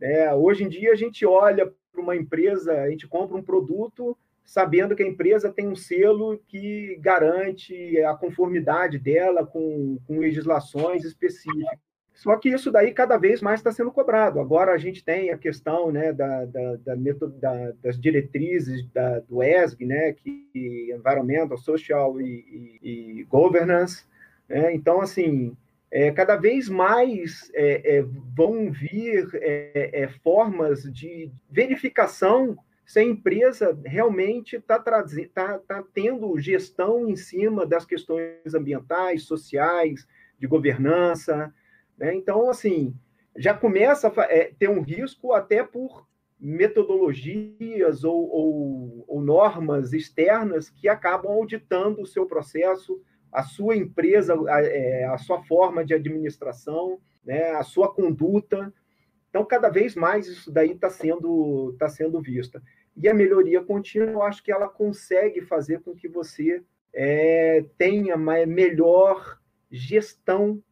É, 0.00 0.34
hoje 0.34 0.64
em 0.64 0.68
dia, 0.68 0.90
a 0.90 0.96
gente 0.96 1.24
olha 1.24 1.72
para 1.92 2.02
uma 2.02 2.16
empresa, 2.16 2.72
a 2.72 2.90
gente 2.90 3.06
compra 3.06 3.36
um 3.36 3.42
produto, 3.42 4.18
sabendo 4.44 4.96
que 4.96 5.04
a 5.04 5.08
empresa 5.08 5.52
tem 5.52 5.68
um 5.68 5.76
selo 5.76 6.36
que 6.48 6.98
garante 7.00 7.96
a 8.02 8.12
conformidade 8.14 8.98
dela 8.98 9.46
com, 9.46 10.00
com 10.04 10.18
legislações 10.18 11.04
específicas. 11.04 11.78
Só 12.18 12.36
que 12.36 12.48
isso 12.48 12.72
daí 12.72 12.92
cada 12.92 13.16
vez 13.16 13.40
mais 13.40 13.60
está 13.60 13.70
sendo 13.70 13.92
cobrado. 13.92 14.40
Agora 14.40 14.72
a 14.72 14.76
gente 14.76 15.04
tem 15.04 15.30
a 15.30 15.38
questão 15.38 15.92
né, 15.92 16.12
da, 16.12 16.44
da, 16.46 16.74
da, 16.74 16.94
da 16.96 17.72
das 17.80 17.96
diretrizes 17.96 18.84
do 19.28 19.40
ESG, 19.40 19.86
né, 19.86 20.12
que 20.14 20.92
Environmental, 20.92 21.56
Social 21.56 22.20
e, 22.20 22.80
e, 22.82 23.20
e 23.20 23.22
Governance. 23.22 24.04
Né? 24.48 24.74
Então, 24.74 25.00
assim, 25.00 25.56
é, 25.92 26.10
cada 26.10 26.34
vez 26.34 26.68
mais 26.68 27.52
é, 27.54 27.98
é, 27.98 28.04
vão 28.36 28.68
vir 28.68 29.28
é, 29.34 30.02
é, 30.02 30.08
formas 30.08 30.92
de 30.92 31.30
verificação 31.48 32.58
se 32.84 32.98
a 32.98 33.04
empresa 33.04 33.78
realmente 33.84 34.56
está 34.56 34.80
tá, 34.80 35.04
tá 35.58 35.84
tendo 35.94 36.36
gestão 36.40 37.08
em 37.08 37.14
cima 37.14 37.64
das 37.64 37.86
questões 37.86 38.52
ambientais, 38.56 39.22
sociais, 39.22 40.04
de 40.36 40.48
governança, 40.48 41.54
né? 41.98 42.14
Então, 42.14 42.48
assim, 42.48 42.94
já 43.36 43.52
começa 43.54 44.08
a 44.08 44.22
é, 44.24 44.52
ter 44.58 44.68
um 44.68 44.80
risco 44.80 45.32
até 45.32 45.62
por 45.62 46.06
metodologias 46.40 48.04
ou, 48.04 48.28
ou, 48.30 49.04
ou, 49.08 49.20
normas 49.20 49.92
externas 49.92 50.70
que 50.70 50.88
acabam 50.88 51.32
auditando 51.32 52.00
o 52.00 52.06
seu 52.06 52.26
processo, 52.26 53.02
a 53.32 53.42
sua 53.42 53.76
empresa, 53.76 54.34
a, 54.48 54.62
é, 54.62 55.04
a 55.04 55.18
sua 55.18 55.42
forma 55.42 55.84
de 55.84 55.94
administração, 55.94 57.00
né, 57.24 57.50
a 57.50 57.62
sua 57.64 57.92
conduta. 57.92 58.72
Então, 59.28 59.44
cada 59.44 59.68
vez 59.68 59.96
mais 59.96 60.28
isso 60.28 60.50
daí 60.50 60.72
está 60.72 60.88
sendo, 60.88 61.74
tá 61.78 61.88
sendo 61.88 62.20
vista. 62.20 62.62
E 62.96 63.08
a 63.08 63.14
melhoria 63.14 63.62
contínua, 63.62 64.10
eu 64.10 64.22
acho 64.22 64.42
que 64.42 64.52
ela 64.52 64.68
consegue 64.68 65.40
fazer 65.42 65.80
com 65.82 65.94
que 65.94 66.08
você 66.08 66.62
é, 66.94 67.64
tenha 67.76 68.16
uma 68.16 68.46
melhor 68.46 69.38
gestão 69.70 70.62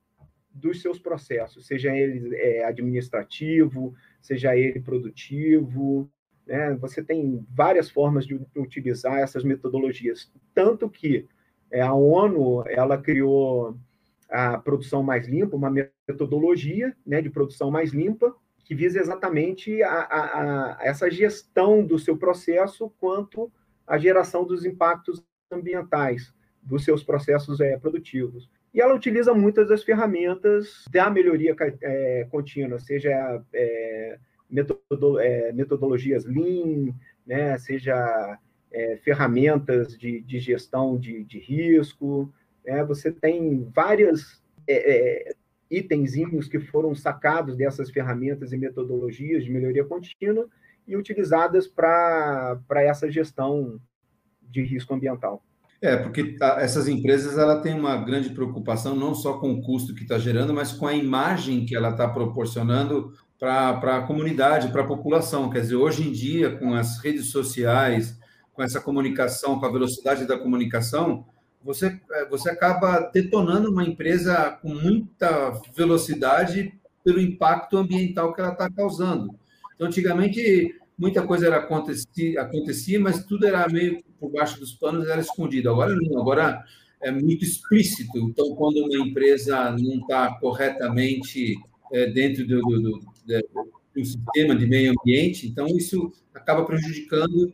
dos 0.57 0.81
seus 0.81 0.99
processos, 0.99 1.66
seja 1.66 1.95
ele 1.95 2.35
é, 2.35 2.64
administrativo, 2.64 3.95
seja 4.21 4.57
ele 4.57 4.81
produtivo. 4.81 6.11
Né? 6.47 6.75
Você 6.77 7.03
tem 7.03 7.45
várias 7.51 7.90
formas 7.90 8.27
de 8.27 8.40
utilizar 8.57 9.19
essas 9.19 9.45
metodologias, 9.45 10.33
tanto 10.55 10.88
que 10.88 11.27
é, 11.71 11.83
a 11.83 11.92
ONU 11.92 12.64
ela 12.69 12.97
criou 12.97 13.77
a 14.29 14.59
produção 14.59 15.03
mais 15.03 15.29
limpa, 15.29 15.57
uma 15.57 15.71
metodologia 15.71 16.97
né, 17.07 17.21
de 17.21 17.31
produção 17.31 17.71
mais 17.71 17.92
limpa, 17.92 18.35
que 18.64 18.75
visa 18.75 18.99
exatamente 18.99 19.83
a, 19.83 19.90
a, 19.90 20.79
a 20.81 20.85
essa 20.85 21.09
gestão 21.09 21.85
do 21.87 21.99
seu 21.99 22.16
processo 22.16 22.90
quanto 22.99 23.53
à 23.87 23.97
geração 23.97 24.45
dos 24.45 24.64
impactos 24.64 25.25
ambientais 25.53 26.35
dos 26.61 26.85
seus 26.85 27.05
processos 27.05 27.61
é, 27.61 27.79
produtivos. 27.79 28.51
E 28.77 28.81
ela 28.83 28.95
utiliza 28.95 29.33
muitas 29.33 29.71
das 29.71 29.83
ferramentas 29.83 30.85
da 30.91 31.09
melhoria 31.09 31.57
é, 31.81 32.27
contínua, 32.31 32.79
seja 32.79 33.43
é, 33.55 34.19
metodo, 34.51 35.19
é, 35.19 35.51
metodologias 35.51 36.27
Lean, 36.27 36.95
né, 37.27 37.57
seja 37.57 38.39
é, 38.71 38.99
ferramentas 38.99 39.97
de, 39.97 40.21
de 40.21 40.39
gestão 40.39 40.99
de, 40.99 41.25
de 41.25 41.39
risco. 41.39 42.31
Né, 42.67 42.85
você 42.85 43.11
tem 43.11 43.67
vários 43.75 44.45
é, 44.69 44.75
é, 45.31 45.35
itenzinhos 45.71 46.47
que 46.47 46.61
foram 46.61 46.95
sacados 46.95 47.57
dessas 47.57 47.91
ferramentas 47.91 48.53
e 48.53 48.59
metodologias 48.59 49.43
de 49.43 49.51
melhoria 49.51 49.87
contínua 49.87 50.51
e 50.87 50.99
utilizadas 50.99 51.67
para 51.67 52.61
essa 52.75 53.11
gestão 53.11 53.81
de 54.43 54.62
risco 54.62 54.93
ambiental. 54.93 55.43
É, 55.81 55.97
porque 55.97 56.37
essas 56.59 56.89
empresas 56.89 57.37
ela 57.37 57.61
tem 57.61 57.79
uma 57.79 57.97
grande 57.97 58.31
preocupação 58.31 58.97
não 58.97 59.15
só 59.15 59.35
com 59.35 59.53
o 59.53 59.62
custo 59.62 59.95
que 59.95 60.03
está 60.03 60.19
gerando, 60.19 60.55
mas 60.55 60.73
com 60.73 60.87
a 60.87 60.95
imagem 60.95 61.67
que 61.67 61.77
ela 61.77 61.91
está 61.91 62.09
proporcionando 62.09 63.12
para 63.39 63.99
a 63.99 64.03
comunidade, 64.03 64.69
para 64.69 64.83
a 64.83 64.87
população. 64.87 65.51
Quer 65.51 65.61
dizer, 65.61 65.77
hoje 65.77 66.09
em 66.09 66.12
dia, 66.12 66.57
com 66.57 66.75
as 66.75 66.99
redes 66.99 67.27
sociais, 67.27 68.19
com 68.55 68.62
essa 68.62 68.81
comunicação, 68.81 69.61
com 69.61 69.67
a 69.67 69.71
velocidade 69.71 70.27
da 70.27 70.39
comunicação, 70.39 71.27
você, 71.62 72.01
é, 72.12 72.25
você 72.27 72.49
acaba 72.49 73.11
detonando 73.12 73.71
uma 73.71 73.85
empresa 73.85 74.59
com 74.62 74.69
muita 74.69 75.61
velocidade 75.75 76.73
pelo 77.05 77.21
impacto 77.21 77.77
ambiental 77.77 78.33
que 78.33 78.41
ela 78.41 78.53
está 78.53 78.71
causando. 78.71 79.35
Então, 79.75 79.87
antigamente, 79.89 80.75
muita 80.99 81.23
coisa 81.27 81.47
era 81.47 81.59
acontecia, 81.59 82.41
acontecia, 82.41 82.99
mas 82.99 83.25
tudo 83.25 83.47
era 83.47 83.69
meio 83.69 84.03
por 84.19 84.31
baixo 84.31 84.59
dos 84.59 84.73
panos, 84.73 85.09
era 85.09 85.21
escondido. 85.21 85.71
Agora 85.71 85.95
não, 85.95 86.21
agora 86.21 86.65
é 87.03 87.11
muito 87.11 87.45
explícito. 87.45 88.19
Então, 88.19 88.55
quando 88.55 88.79
uma 88.79 89.07
empresa 89.07 89.71
não 89.73 90.01
está 90.01 90.35
corretamente 90.41 91.57
é, 91.93 92.07
dentro 92.07 92.47
do, 92.47 92.61
do, 92.61 92.81
do, 92.81 93.01
do, 93.95 94.05
sistema 94.05 94.57
de 94.57 94.67
meio 94.67 94.93
ambiente, 94.93 95.47
então 95.47 95.67
isso 95.67 96.13
acaba 96.35 96.65
prejudicando 96.65 97.53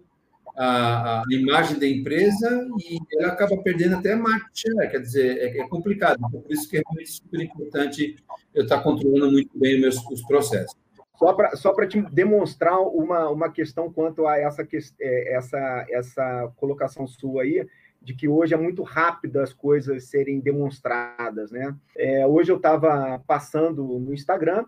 a, 0.57 1.21
a 1.21 1.25
imagem 1.31 1.79
da 1.79 1.87
empresa 1.87 2.69
e 2.79 2.99
ela 3.19 3.33
acaba 3.33 3.57
perdendo 3.59 3.97
até 3.97 4.15
market 4.15 4.51
share, 4.55 4.91
quer 4.91 5.01
dizer, 5.01 5.39
é, 5.39 5.59
é 5.59 5.69
complicado. 5.69 6.19
Então, 6.27 6.41
por 6.41 6.53
isso 6.53 6.69
que 6.69 6.79
é 6.79 6.83
super 7.05 7.41
importante 7.41 8.17
eu 8.55 8.63
estar 8.65 8.81
controlando 8.83 9.33
muito 9.33 9.59
bem 9.59 9.75
os 9.77 9.81
meus 9.81 10.07
os 10.11 10.23
processos. 10.23 10.82
Só 11.23 11.33
para 11.35 11.57
só 11.57 11.87
te 11.87 12.03
demonstrar 12.11 12.81
uma, 12.81 13.29
uma 13.29 13.49
questão 13.49 13.93
quanto 13.93 14.27
a 14.27 14.39
essa, 14.39 14.67
é, 15.01 15.35
essa, 15.35 15.87
essa 15.89 16.53
colocação 16.57 17.07
sua 17.07 17.43
aí, 17.43 17.65
de 18.01 18.15
que 18.15 18.27
hoje 18.27 18.55
é 18.55 18.57
muito 18.57 18.83
rápido 18.83 19.39
as 19.39 19.53
coisas 19.53 20.05
serem 20.05 20.41
demonstradas, 20.41 21.53
né? 21.53 21.75
É, 21.97 22.27
hoje 22.27 22.51
eu 22.51 22.57
estava 22.57 23.23
passando 23.27 23.85
no 24.01 24.13
Instagram 24.13 24.65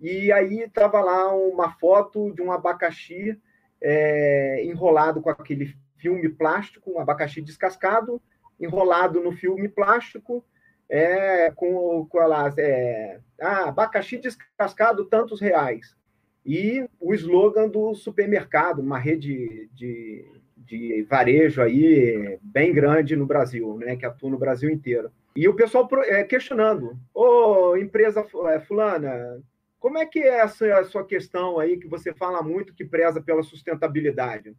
e 0.00 0.32
aí 0.32 0.60
estava 0.60 1.02
lá 1.02 1.34
uma 1.34 1.72
foto 1.72 2.32
de 2.32 2.40
um 2.40 2.50
abacaxi 2.50 3.38
é, 3.82 4.64
enrolado 4.64 5.20
com 5.20 5.28
aquele 5.28 5.76
filme 5.98 6.28
plástico, 6.30 6.92
um 6.92 6.98
abacaxi 6.98 7.42
descascado, 7.42 8.20
enrolado 8.58 9.20
no 9.20 9.32
filme 9.32 9.68
plástico, 9.68 10.42
é, 10.90 11.52
com, 11.52 12.04
com 12.06 12.20
elas, 12.20 12.58
é, 12.58 13.20
ah, 13.40 13.68
abacaxi 13.68 14.18
descascado, 14.18 15.04
tantos 15.04 15.40
reais. 15.40 15.96
E 16.44 16.84
o 16.98 17.14
slogan 17.14 17.68
do 17.68 17.94
supermercado, 17.94 18.80
uma 18.80 18.98
rede 18.98 19.70
de, 19.72 20.24
de 20.56 21.06
varejo 21.08 21.62
aí 21.62 22.38
bem 22.42 22.72
grande 22.72 23.14
no 23.14 23.24
Brasil, 23.24 23.76
né, 23.78 23.94
que 23.94 24.04
atua 24.04 24.30
no 24.30 24.38
Brasil 24.38 24.68
inteiro. 24.68 25.12
E 25.36 25.46
o 25.46 25.54
pessoal 25.54 25.88
é, 26.06 26.24
questionando, 26.24 26.98
ô, 27.14 27.76
empresa 27.76 28.26
é, 28.48 28.60
fulana, 28.60 29.40
como 29.78 29.96
é 29.96 30.04
que 30.04 30.18
é 30.18 30.40
essa 30.40 30.78
a 30.78 30.84
sua 30.84 31.06
questão 31.06 31.58
aí 31.58 31.78
que 31.78 31.86
você 31.86 32.12
fala 32.12 32.42
muito 32.42 32.74
que 32.74 32.84
preza 32.84 33.22
pela 33.22 33.42
sustentabilidade? 33.42 34.56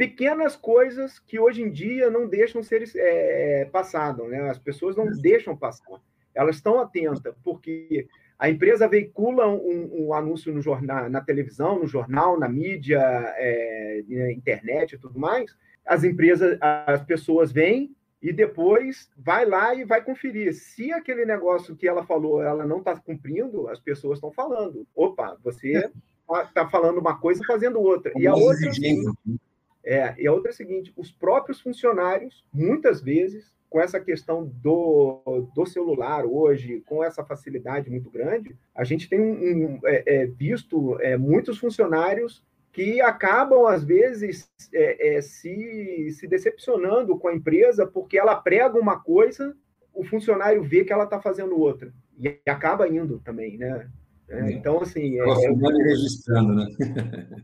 Pequenas 0.00 0.56
coisas 0.56 1.18
que 1.18 1.38
hoje 1.38 1.60
em 1.60 1.70
dia 1.70 2.08
não 2.08 2.26
deixam 2.26 2.62
ser 2.62 2.90
é, 2.96 3.66
passado, 3.66 4.24
né? 4.28 4.48
As 4.48 4.58
pessoas 4.58 4.96
não 4.96 5.10
deixam 5.10 5.54
passar. 5.54 6.00
Elas 6.34 6.56
estão 6.56 6.80
atentas, 6.80 7.34
porque 7.44 8.08
a 8.38 8.48
empresa 8.48 8.88
veicula 8.88 9.46
um, 9.46 10.06
um 10.06 10.14
anúncio 10.14 10.54
no 10.54 10.62
jornal, 10.62 11.10
na 11.10 11.20
televisão, 11.20 11.80
no 11.80 11.86
jornal, 11.86 12.40
na 12.40 12.48
mídia, 12.48 12.98
é, 13.36 14.02
na 14.08 14.32
internet 14.32 14.94
e 14.94 14.98
tudo 14.98 15.18
mais. 15.18 15.54
As 15.84 16.02
empresas, 16.02 16.56
as 16.62 17.04
pessoas 17.04 17.52
vêm 17.52 17.94
e 18.22 18.32
depois 18.32 19.10
vai 19.18 19.44
lá 19.44 19.74
e 19.74 19.84
vai 19.84 20.02
conferir. 20.02 20.54
Se 20.54 20.90
aquele 20.94 21.26
negócio 21.26 21.76
que 21.76 21.86
ela 21.86 22.06
falou, 22.06 22.42
ela 22.42 22.64
não 22.64 22.78
está 22.78 22.98
cumprindo, 22.98 23.68
as 23.68 23.78
pessoas 23.78 24.16
estão 24.16 24.32
falando. 24.32 24.86
Opa, 24.94 25.36
você 25.44 25.76
está 25.76 26.40
é. 26.40 26.46
Tá 26.54 26.66
falando 26.70 26.96
uma 26.96 27.18
coisa 27.18 27.44
fazendo 27.46 27.78
outra. 27.78 28.10
e 28.16 28.26
a 28.26 28.34
outra. 28.34 28.70
É 28.70 29.49
é, 29.84 30.14
e 30.18 30.26
a 30.26 30.32
outra 30.32 30.50
é 30.50 30.52
a 30.52 30.56
seguinte: 30.56 30.92
os 30.96 31.10
próprios 31.10 31.60
funcionários, 31.60 32.44
muitas 32.52 33.00
vezes, 33.00 33.54
com 33.68 33.80
essa 33.80 34.00
questão 34.00 34.44
do, 34.44 35.48
do 35.54 35.64
celular 35.64 36.26
hoje, 36.26 36.82
com 36.86 37.02
essa 37.04 37.24
facilidade 37.24 37.88
muito 37.88 38.10
grande, 38.10 38.56
a 38.74 38.84
gente 38.84 39.08
tem 39.08 39.20
um, 39.20 39.32
um, 39.32 39.80
é, 39.84 40.22
é, 40.22 40.26
visto 40.26 41.00
é, 41.00 41.16
muitos 41.16 41.58
funcionários 41.58 42.44
que 42.72 43.00
acabam, 43.00 43.66
às 43.66 43.82
vezes, 43.82 44.50
é, 44.72 45.16
é, 45.16 45.22
se, 45.22 46.10
se 46.12 46.26
decepcionando 46.26 47.18
com 47.18 47.28
a 47.28 47.34
empresa 47.34 47.86
porque 47.86 48.18
ela 48.18 48.36
prega 48.36 48.78
uma 48.78 49.00
coisa, 49.00 49.56
o 49.92 50.04
funcionário 50.04 50.62
vê 50.62 50.84
que 50.84 50.92
ela 50.92 51.04
está 51.04 51.20
fazendo 51.20 51.58
outra. 51.58 51.92
E 52.18 52.38
acaba 52.48 52.88
indo 52.88 53.18
também, 53.20 53.56
né? 53.56 53.88
É, 54.30 54.52
então, 54.52 54.80
assim. 54.80 55.18
É, 55.18 55.22
é, 55.26 55.84
registrando, 55.84 56.54
né? 56.54 56.66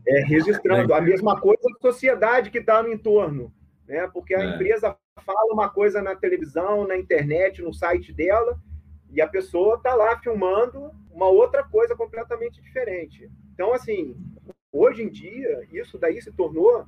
É, 0.07 0.19
registrando. 0.25 0.93
A 0.93 1.01
mesma 1.01 1.39
coisa 1.39 1.61
a 1.67 1.81
sociedade 1.81 2.49
que 2.49 2.59
está 2.59 2.81
no 2.81 2.91
entorno. 2.91 3.53
Né? 3.87 4.07
Porque 4.13 4.33
a 4.33 4.41
é. 4.41 4.55
empresa 4.55 4.95
fala 5.25 5.53
uma 5.53 5.69
coisa 5.69 6.01
na 6.01 6.15
televisão, 6.15 6.87
na 6.87 6.97
internet, 6.97 7.61
no 7.61 7.73
site 7.73 8.13
dela, 8.13 8.57
e 9.11 9.21
a 9.21 9.27
pessoa 9.27 9.75
está 9.75 9.93
lá 9.93 10.17
filmando 10.19 10.91
uma 11.11 11.27
outra 11.27 11.63
coisa 11.63 11.95
completamente 11.95 12.61
diferente. 12.61 13.29
Então, 13.53 13.73
assim, 13.73 14.15
hoje 14.71 15.03
em 15.03 15.09
dia, 15.09 15.67
isso 15.71 15.97
daí 15.97 16.21
se 16.21 16.31
tornou 16.31 16.85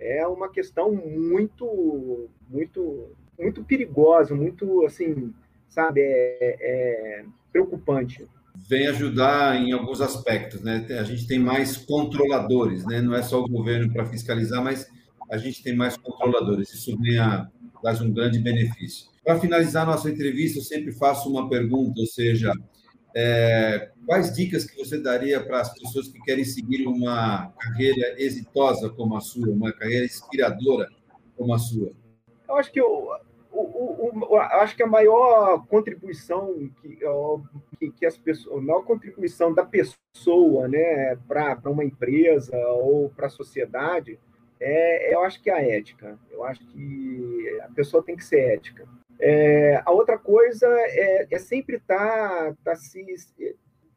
é 0.00 0.26
uma 0.26 0.48
questão 0.48 0.92
muito, 0.92 2.30
muito, 2.48 3.14
muito 3.38 3.62
perigosa, 3.62 4.34
muito, 4.34 4.84
assim, 4.86 5.32
sabe, 5.68 6.00
é, 6.00 6.36
é 6.40 7.24
preocupante. 7.52 8.26
Vem 8.68 8.86
ajudar 8.88 9.56
em 9.56 9.72
alguns 9.72 10.00
aspectos, 10.00 10.60
né? 10.60 10.86
A 10.98 11.04
gente 11.04 11.26
tem 11.26 11.38
mais 11.38 11.76
controladores, 11.76 12.84
né? 12.86 13.00
Não 13.00 13.14
é 13.14 13.22
só 13.22 13.40
o 13.40 13.48
governo 13.48 13.92
para 13.92 14.06
fiscalizar, 14.06 14.62
mas 14.62 14.86
a 15.30 15.38
gente 15.38 15.62
tem 15.62 15.74
mais 15.74 15.96
controladores. 15.96 16.72
Isso 16.72 16.96
vem 16.98 17.18
a, 17.18 17.48
traz 17.80 18.00
um 18.00 18.12
grande 18.12 18.38
benefício. 18.38 19.08
Para 19.24 19.38
finalizar 19.38 19.86
nossa 19.86 20.10
entrevista, 20.10 20.58
eu 20.58 20.62
sempre 20.62 20.92
faço 20.92 21.30
uma 21.30 21.48
pergunta, 21.48 22.00
ou 22.00 22.06
seja, 22.06 22.52
é, 23.14 23.90
quais 24.06 24.34
dicas 24.34 24.64
que 24.64 24.76
você 24.76 24.98
daria 24.98 25.40
para 25.40 25.60
as 25.60 25.72
pessoas 25.74 26.08
que 26.08 26.20
querem 26.20 26.44
seguir 26.44 26.86
uma 26.86 27.52
carreira 27.58 28.20
exitosa 28.20 28.88
como 28.90 29.16
a 29.16 29.20
sua, 29.20 29.48
uma 29.48 29.72
carreira 29.72 30.04
inspiradora 30.04 30.88
como 31.36 31.54
a 31.54 31.58
sua? 31.58 31.92
Eu 32.48 32.56
acho 32.56 32.72
que 32.72 32.80
o, 32.80 33.16
o, 33.60 34.34
o, 34.34 34.36
acho 34.36 34.76
que 34.76 34.82
a 34.82 34.86
maior 34.86 35.66
contribuição 35.66 36.70
que, 36.80 36.98
que, 37.78 37.90
que, 37.90 38.06
as 38.06 38.16
pessoas, 38.16 38.58
a 38.58 38.60
maior 38.60 38.82
contribuição 38.82 39.52
da 39.52 39.64
pessoa, 39.64 40.68
né, 40.68 41.16
para 41.28 41.58
uma 41.66 41.84
empresa 41.84 42.56
ou 42.68 43.10
para 43.10 43.26
a 43.26 43.30
sociedade, 43.30 44.18
é, 44.60 45.14
eu 45.14 45.22
acho 45.22 45.42
que 45.42 45.50
é 45.50 45.54
a 45.54 45.62
ética. 45.62 46.18
Eu 46.30 46.44
acho 46.44 46.64
que 46.66 47.60
a 47.62 47.68
pessoa 47.68 48.02
tem 48.02 48.16
que 48.16 48.24
ser 48.24 48.40
ética. 48.40 48.86
É, 49.18 49.82
a 49.84 49.90
outra 49.90 50.18
coisa 50.18 50.66
é, 50.66 51.26
é 51.30 51.38
sempre 51.38 51.76
estar 51.76 52.54
tá, 52.54 52.56
tá 52.64 52.74
se, 52.76 53.04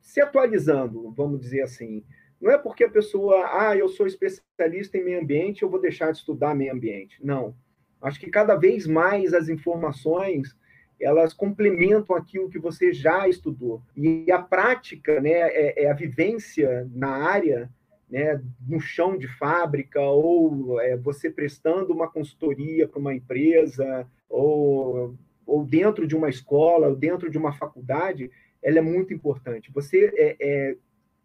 se 0.01 0.21
atualizando, 0.21 1.11
vamos 1.11 1.39
dizer 1.39 1.61
assim. 1.61 2.03
Não 2.39 2.51
é 2.51 2.57
porque 2.57 2.83
a 2.83 2.89
pessoa, 2.89 3.47
ah, 3.53 3.75
eu 3.75 3.87
sou 3.87 4.05
especialista 4.05 4.97
em 4.97 5.03
meio 5.03 5.21
ambiente, 5.21 5.63
eu 5.63 5.69
vou 5.69 5.79
deixar 5.79 6.11
de 6.11 6.17
estudar 6.17 6.53
meio 6.53 6.73
ambiente. 6.73 7.17
Não. 7.23 7.55
Acho 8.03 8.19
que 8.19 8.29
cada 8.29 8.55
vez 8.55 8.85
mais 8.85 9.33
as 9.33 9.49
informações 9.49 10.55
elas 10.99 11.33
complementam 11.33 12.15
aquilo 12.15 12.49
que 12.49 12.59
você 12.59 12.93
já 12.93 13.27
estudou. 13.27 13.81
E 13.95 14.31
a 14.31 14.39
prática, 14.39 15.19
né, 15.19 15.31
é, 15.31 15.83
é 15.83 15.91
a 15.91 15.93
vivência 15.93 16.89
na 16.93 17.09
área, 17.09 17.69
né, 18.09 18.41
no 18.67 18.79
chão 18.79 19.17
de 19.17 19.27
fábrica, 19.27 19.99
ou 19.99 20.79
é, 20.79 20.95
você 20.95 21.29
prestando 21.29 21.91
uma 21.91 22.09
consultoria 22.09 22.87
para 22.87 22.99
uma 22.99 23.13
empresa, 23.13 24.07
ou, 24.29 25.15
ou 25.45 25.65
dentro 25.65 26.07
de 26.07 26.15
uma 26.15 26.29
escola, 26.29 26.87
ou 26.89 26.95
dentro 26.95 27.29
de 27.29 27.37
uma 27.37 27.51
faculdade, 27.51 28.31
ela 28.61 28.77
é 28.77 28.81
muito 28.81 29.13
importante. 29.13 29.71
Você 29.73 30.11
é, 30.15 30.37
é 30.39 30.77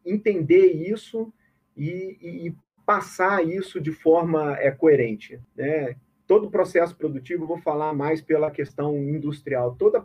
entender 0.05 0.73
isso 0.73 1.33
e, 1.77 2.19
e, 2.21 2.55
passar 2.85 3.47
isso 3.47 3.79
de 3.79 3.93
forma 3.93 4.57
é, 4.59 4.71
coerente. 4.71 5.39
Né? 5.55 5.95
Todo 6.29 6.51
processo 6.51 6.95
produtivo, 6.95 7.47
vou 7.47 7.59
falar 7.59 7.93
mais 7.93 8.21
pela 8.21 8.51
questão 8.51 8.97
industrial, 8.97 9.75
todo 9.77 10.01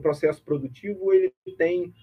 processo 0.00 0.42
produtivo 0.42 1.12
ele 1.12 1.32
tem 1.56 1.94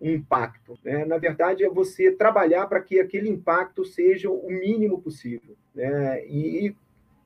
um 0.00 0.10
impacto. 0.10 0.78
Né? 0.84 1.04
Na 1.04 1.18
verdade, 1.18 1.64
é 1.64 1.68
você 1.68 2.12
trabalhar 2.12 2.66
para 2.66 2.80
que 2.80 3.00
aquele 3.00 3.28
impacto 3.28 3.84
seja 3.84 4.30
o 4.30 4.48
mínimo 4.48 5.00
possível. 5.00 5.56
Né? 5.74 6.24
E 6.26 6.76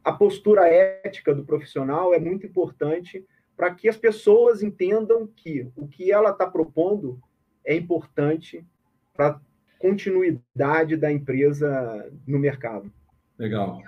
a 0.04 0.12
postura 0.12 0.68
ética 0.68 1.34
do 1.34 1.44
profissional 1.44 2.14
é 2.14 2.18
muito 2.18 2.46
importante 2.46 3.26
para 3.56 3.74
que 3.74 3.88
as 3.88 3.96
pessoas 3.96 4.62
entendam 4.62 5.26
que 5.26 5.68
o 5.76 5.86
que 5.86 6.10
ela 6.10 6.30
está 6.30 6.46
propondo 6.46 7.20
é 7.64 7.74
importante 7.74 8.64
para 9.12 9.40
continuidade 9.78 10.96
da 10.96 11.12
empresa 11.12 12.10
no 12.26 12.38
mercado. 12.38 12.90
Legal. 13.36 13.82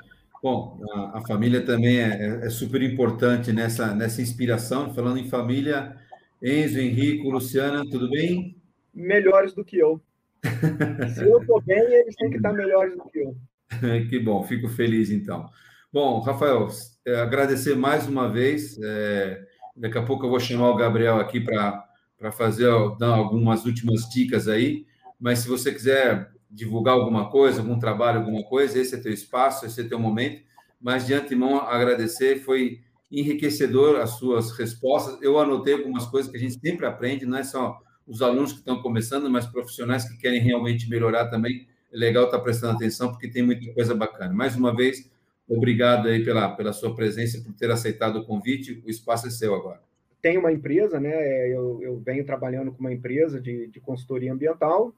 Bom, 0.45 0.79
a, 0.93 1.21
a 1.21 1.21
família 1.23 1.65
também 1.65 2.01
é, 2.01 2.09
é, 2.43 2.47
é, 2.47 2.51
super 2.51 2.83
importante 2.83 3.51
nessa, 3.51 3.95
nessa 3.95 4.21
inspiração. 4.21 4.93
Falando 4.93 5.17
em 5.17 5.27
família, 5.27 5.97
Enzo, 6.43 6.79
Henrico, 6.79 7.31
Luciana, 7.31 7.83
tudo 7.91 8.11
bem? 8.11 8.55
Melhores 8.93 9.55
do 9.55 9.65
que 9.65 9.79
eu. 9.79 9.99
Se 11.15 11.25
eu 11.25 11.41
estou 11.41 11.63
bem, 11.63 11.79
eles 11.79 12.15
têm 12.15 12.29
que 12.29 12.37
estar 12.37 12.53
melhores 12.53 12.95
do 12.95 13.09
que 13.09 13.21
eu. 13.21 13.35
que 14.11 14.19
bom, 14.19 14.45
fico 14.45 14.69
feliz 14.69 15.11
então. 15.11 15.49
Bom, 15.91 16.21
Rafael, 16.21 16.69
é, 17.07 17.23
agradecer 17.23 17.75
mais 17.75 18.07
uma 18.07 18.31
vez. 18.31 18.79
É, 18.83 19.43
daqui 19.75 19.97
a 19.97 20.03
pouco 20.03 20.27
eu 20.27 20.31
vou 20.31 20.41
chamar 20.41 20.69
o 20.69 20.77
Gabriel 20.77 21.17
aqui 21.17 21.41
para 21.41 21.89
fazer 22.33 22.69
dar 22.99 23.15
algumas 23.15 23.65
últimas 23.65 24.11
dicas 24.11 24.47
aí. 24.47 24.85
Mas 25.19 25.39
se 25.39 25.49
você 25.49 25.73
quiser 25.73 26.34
divulgar 26.55 26.95
alguma 26.95 27.31
coisa, 27.31 27.61
algum 27.61 27.79
trabalho, 27.79 28.21
alguma 28.21 28.45
coisa, 28.45 28.79
esse 28.79 28.95
é 28.95 28.99
teu 28.99 29.13
espaço, 29.13 29.67
esse 29.67 29.81
é 29.81 29.85
teu 29.85 29.99
momento. 29.99 30.43
Mas 30.81 31.07
de 31.07 31.15
antemão 31.15 31.61
agradecer, 31.61 32.41
foi 32.41 32.81
enriquecedor 33.11 34.01
as 34.01 34.11
suas 34.11 34.57
respostas. 34.57 35.21
Eu 35.23 35.39
anotei 35.39 35.75
algumas 35.75 36.07
coisas 36.07 36.31
que 36.31 36.37
a 36.37 36.41
gente 36.41 36.59
sempre 36.59 36.87
aprende, 36.87 37.27
não 37.27 37.39
é 37.39 37.45
só 37.45 37.79
os 38.07 38.21
alunos 38.23 38.53
que 38.53 38.59
estão 38.59 38.83
começando, 38.83 39.31
mas 39.31 39.47
profissionais 39.47 40.09
que 40.09 40.19
querem 40.19 40.41
realmente 40.41 40.89
melhorar 40.89 41.29
também. 41.29 41.67
É 41.93 41.97
legal 41.97 42.25
estar 42.25 42.41
prestando 42.41 42.75
atenção, 42.75 43.11
porque 43.11 43.29
tem 43.29 43.43
muita 43.43 43.73
coisa 43.73 43.95
bacana. 43.95 44.35
Mais 44.35 44.57
uma 44.57 44.75
vez, 44.75 45.11
Obrigado 45.47 46.09
aí 46.09 46.25
pela, 46.25 46.49
pela 46.57 46.73
sua 46.73 46.95
presença, 46.95 47.43
por 47.43 47.53
ter 47.55 47.71
aceitado 47.71 48.17
o 48.17 48.25
convite. 48.25 48.83
O 48.85 48.91
espaço 48.91 49.27
é 49.27 49.31
seu 49.31 49.55
agora. 49.55 49.81
Tem 50.23 50.39
uma 50.39 50.51
empresa, 50.51 50.99
né? 50.99 51.53
Eu, 51.53 51.83
eu 51.83 51.99
venho 51.99 52.25
trabalhando 52.25 52.73
com 52.73 52.81
uma 52.81 52.93
empresa 52.93 53.41
de, 53.41 53.67
de 53.67 53.79
consultoria 53.79 54.33
ambiental, 54.33 54.95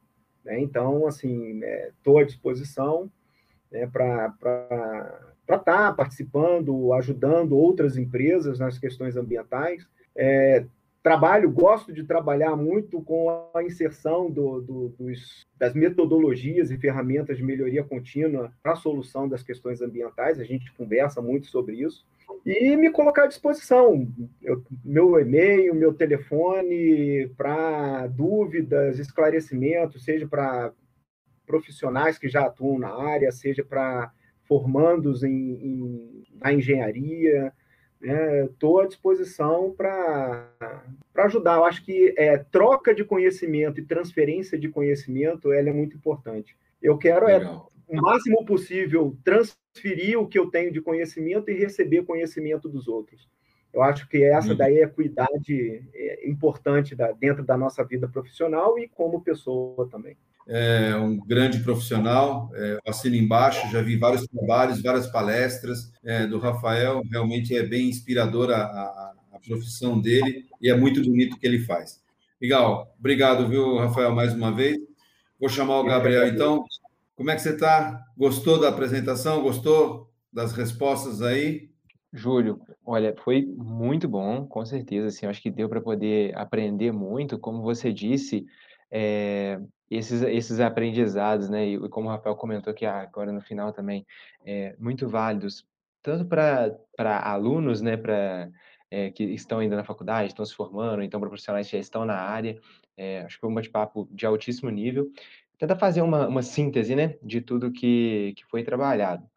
né? 0.47 0.61
Então, 0.61 1.07
assim, 1.07 1.61
estou 1.99 2.21
é, 2.21 2.23
à 2.23 2.27
disposição 2.27 3.11
né, 3.71 3.87
para 3.89 4.33
estar 5.43 5.59
tá 5.59 5.93
participando, 5.93 6.93
ajudando 6.93 7.57
outras 7.57 7.97
empresas 7.99 8.59
nas 8.59 8.79
questões 8.79 9.17
ambientais. 9.17 9.87
É, 10.15 10.65
trabalho, 11.07 11.49
gosto 11.49 11.93
de 11.93 12.03
trabalhar 12.03 12.57
muito 12.57 13.01
com 13.01 13.49
a 13.55 13.63
inserção 13.63 14.29
do, 14.29 14.61
do, 14.61 14.89
dos, 14.89 15.47
das 15.57 15.73
metodologias 15.73 16.73
e 16.73 16.77
ferramentas 16.77 17.37
de 17.37 17.45
melhoria 17.45 17.85
contínua 17.85 18.53
para 18.61 18.73
a 18.73 18.77
solução 18.77 19.29
das 19.29 19.41
questões 19.41 19.81
ambientais. 19.81 20.41
A 20.41 20.43
gente 20.43 20.73
conversa 20.73 21.23
muito 21.23 21.47
sobre 21.47 21.77
isso. 21.77 22.05
E 22.45 22.77
me 22.77 22.91
colocar 22.91 23.23
à 23.23 23.27
disposição. 23.29 24.09
Eu, 24.43 24.65
meu 24.85 25.17
e-mail, 25.21 25.77
meu 25.77 25.95
telefone 25.95 27.29
para 27.37 28.09
dúvidas, 28.09 28.99
esclarecimentos, 28.99 30.03
seja 30.03 30.27
para 30.27 30.73
profissionais 31.47 32.19
que 32.19 32.29
já 32.29 32.47
atuam 32.47 32.81
na 32.81 32.93
área, 32.93 33.31
seja 33.31 33.63
para 33.63 34.11
formandos 34.43 35.23
em, 35.23 35.31
em, 35.31 36.25
na 36.35 36.53
engenharia, 36.53 37.53
Estou 38.01 38.79
né? 38.79 38.85
à 38.85 38.89
disposição 38.89 39.75
para 39.77 40.49
ajudar. 41.17 41.57
Eu 41.57 41.65
acho 41.65 41.85
que 41.85 42.15
é, 42.17 42.39
troca 42.39 42.95
de 42.95 43.05
conhecimento 43.05 43.81
e 43.81 43.85
transferência 43.85 44.59
de 44.59 44.69
conhecimento 44.69 45.53
ela 45.53 45.71
é 45.71 45.73
muito 45.73 45.97
importante. 45.97 46.57
Eu 46.83 46.99
quero 46.99 47.27
é, 47.27 47.39
o 47.89 47.97
máximo 47.97 48.45
possível 48.45 49.17
transferir 49.25 50.19
o 50.19 50.27
que 50.27 50.39
eu 50.39 50.51
tenho 50.51 50.73
de 50.73 50.81
conhecimento 50.81 51.51
e 51.51 51.55
receber 51.55 52.05
conhecimento 52.05 52.69
dos 52.69 52.87
outros. 52.87 53.29
Eu 53.73 53.83
acho 53.83 54.09
que 54.09 54.23
essa 54.23 54.51
uhum. 54.51 54.57
daí 54.57 54.79
é 54.79 54.85
a 54.85 54.87
equidade 54.87 55.85
é, 55.95 56.29
importante 56.29 56.95
da, 56.95 57.13
dentro 57.13 57.45
da 57.45 57.57
nossa 57.57 57.85
vida 57.85 58.09
profissional 58.09 58.79
e 58.79 58.89
como 58.89 59.23
pessoa 59.23 59.89
também 59.89 60.17
é 60.47 60.95
um 60.97 61.17
grande 61.19 61.59
profissional, 61.61 62.51
é, 62.55 62.79
assino 62.87 63.17
embaixo, 63.17 63.69
já 63.71 63.83
vi 63.83 63.97
vários 63.97 64.27
trabalhos, 64.27 64.81
várias 64.81 65.07
palestras 65.09 65.93
é, 66.05 66.27
do 66.27 66.39
Rafael, 66.39 67.03
realmente 67.11 67.57
é 67.57 67.65
bem 67.65 67.89
inspiradora 67.89 68.57
a, 68.57 69.13
a, 69.33 69.39
profissão 69.47 70.01
dele 70.01 70.45
e 70.61 70.69
é 70.69 70.77
muito 70.77 71.01
bonito 71.03 71.35
o 71.35 71.39
que 71.39 71.47
ele 71.47 71.61
faz. 71.61 72.03
Legal, 72.41 72.93
obrigado, 72.99 73.49
viu, 73.49 73.77
Rafael, 73.77 74.13
mais 74.13 74.35
uma 74.35 74.53
vez. 74.53 74.77
Vou 75.39 75.49
chamar 75.49 75.79
o 75.79 75.85
Gabriel, 75.85 76.27
então. 76.27 76.65
Como 77.15 77.31
é 77.31 77.35
que 77.35 77.43
você 77.43 77.51
está? 77.51 78.05
Gostou 78.17 78.59
da 78.61 78.69
apresentação? 78.69 79.43
Gostou 79.43 80.11
das 80.33 80.53
respostas 80.53 81.23
aí? 81.23 81.71
Júlio, 82.13 82.61
olha, 82.85 83.15
foi 83.23 83.47
muito 83.57 84.09
bom, 84.09 84.47
com 84.47 84.65
certeza. 84.65 85.09
Assim, 85.09 85.27
acho 85.27 85.41
que 85.41 85.51
deu 85.51 85.69
para 85.69 85.81
poder 85.81 86.37
aprender 86.37 86.93
muito. 86.93 87.39
Como 87.39 87.63
você 87.63 87.93
disse, 87.93 88.45
é, 88.91 89.61
esses, 89.91 90.23
esses 90.23 90.61
aprendizados, 90.61 91.49
né, 91.49 91.67
e 91.67 91.89
como 91.89 92.09
o 92.09 92.11
Rafael 92.11 92.37
comentou 92.37 92.73
aqui 92.73 92.85
agora 92.85 93.33
no 93.33 93.41
final 93.41 93.73
também, 93.73 94.07
é, 94.45 94.75
muito 94.79 95.09
válidos, 95.09 95.67
tanto 96.03 96.25
para 96.25 97.21
alunos, 97.25 97.81
né, 97.81 97.97
para 97.97 98.51
é, 98.91 99.11
que 99.11 99.25
estão 99.25 99.59
ainda 99.59 99.77
na 99.77 99.85
faculdade, 99.85 100.29
estão 100.29 100.45
se 100.45 100.55
formando, 100.55 101.03
então 101.03 101.21
para 101.21 101.29
profissionais 101.29 101.67
que 101.67 101.77
já 101.77 101.81
estão 101.81 102.05
na 102.05 102.17
área, 102.17 102.59
é, 102.97 103.21
acho 103.21 103.37
que 103.37 103.41
foi 103.41 103.51
um 103.51 103.55
bate-papo 103.55 104.09
de 104.11 104.27
altíssimo 104.27 104.71
nível, 104.71 105.11
tenta 105.59 105.77
fazer 105.77 106.03
uma, 106.03 106.27
uma 106.29 106.43
síntese, 106.43 106.95
né, 106.95 107.17
de 107.23 107.41
tudo 107.41 107.73
que, 107.73 108.35
que 108.37 108.45
foi 108.47 108.63
trabalhado. 108.63 109.29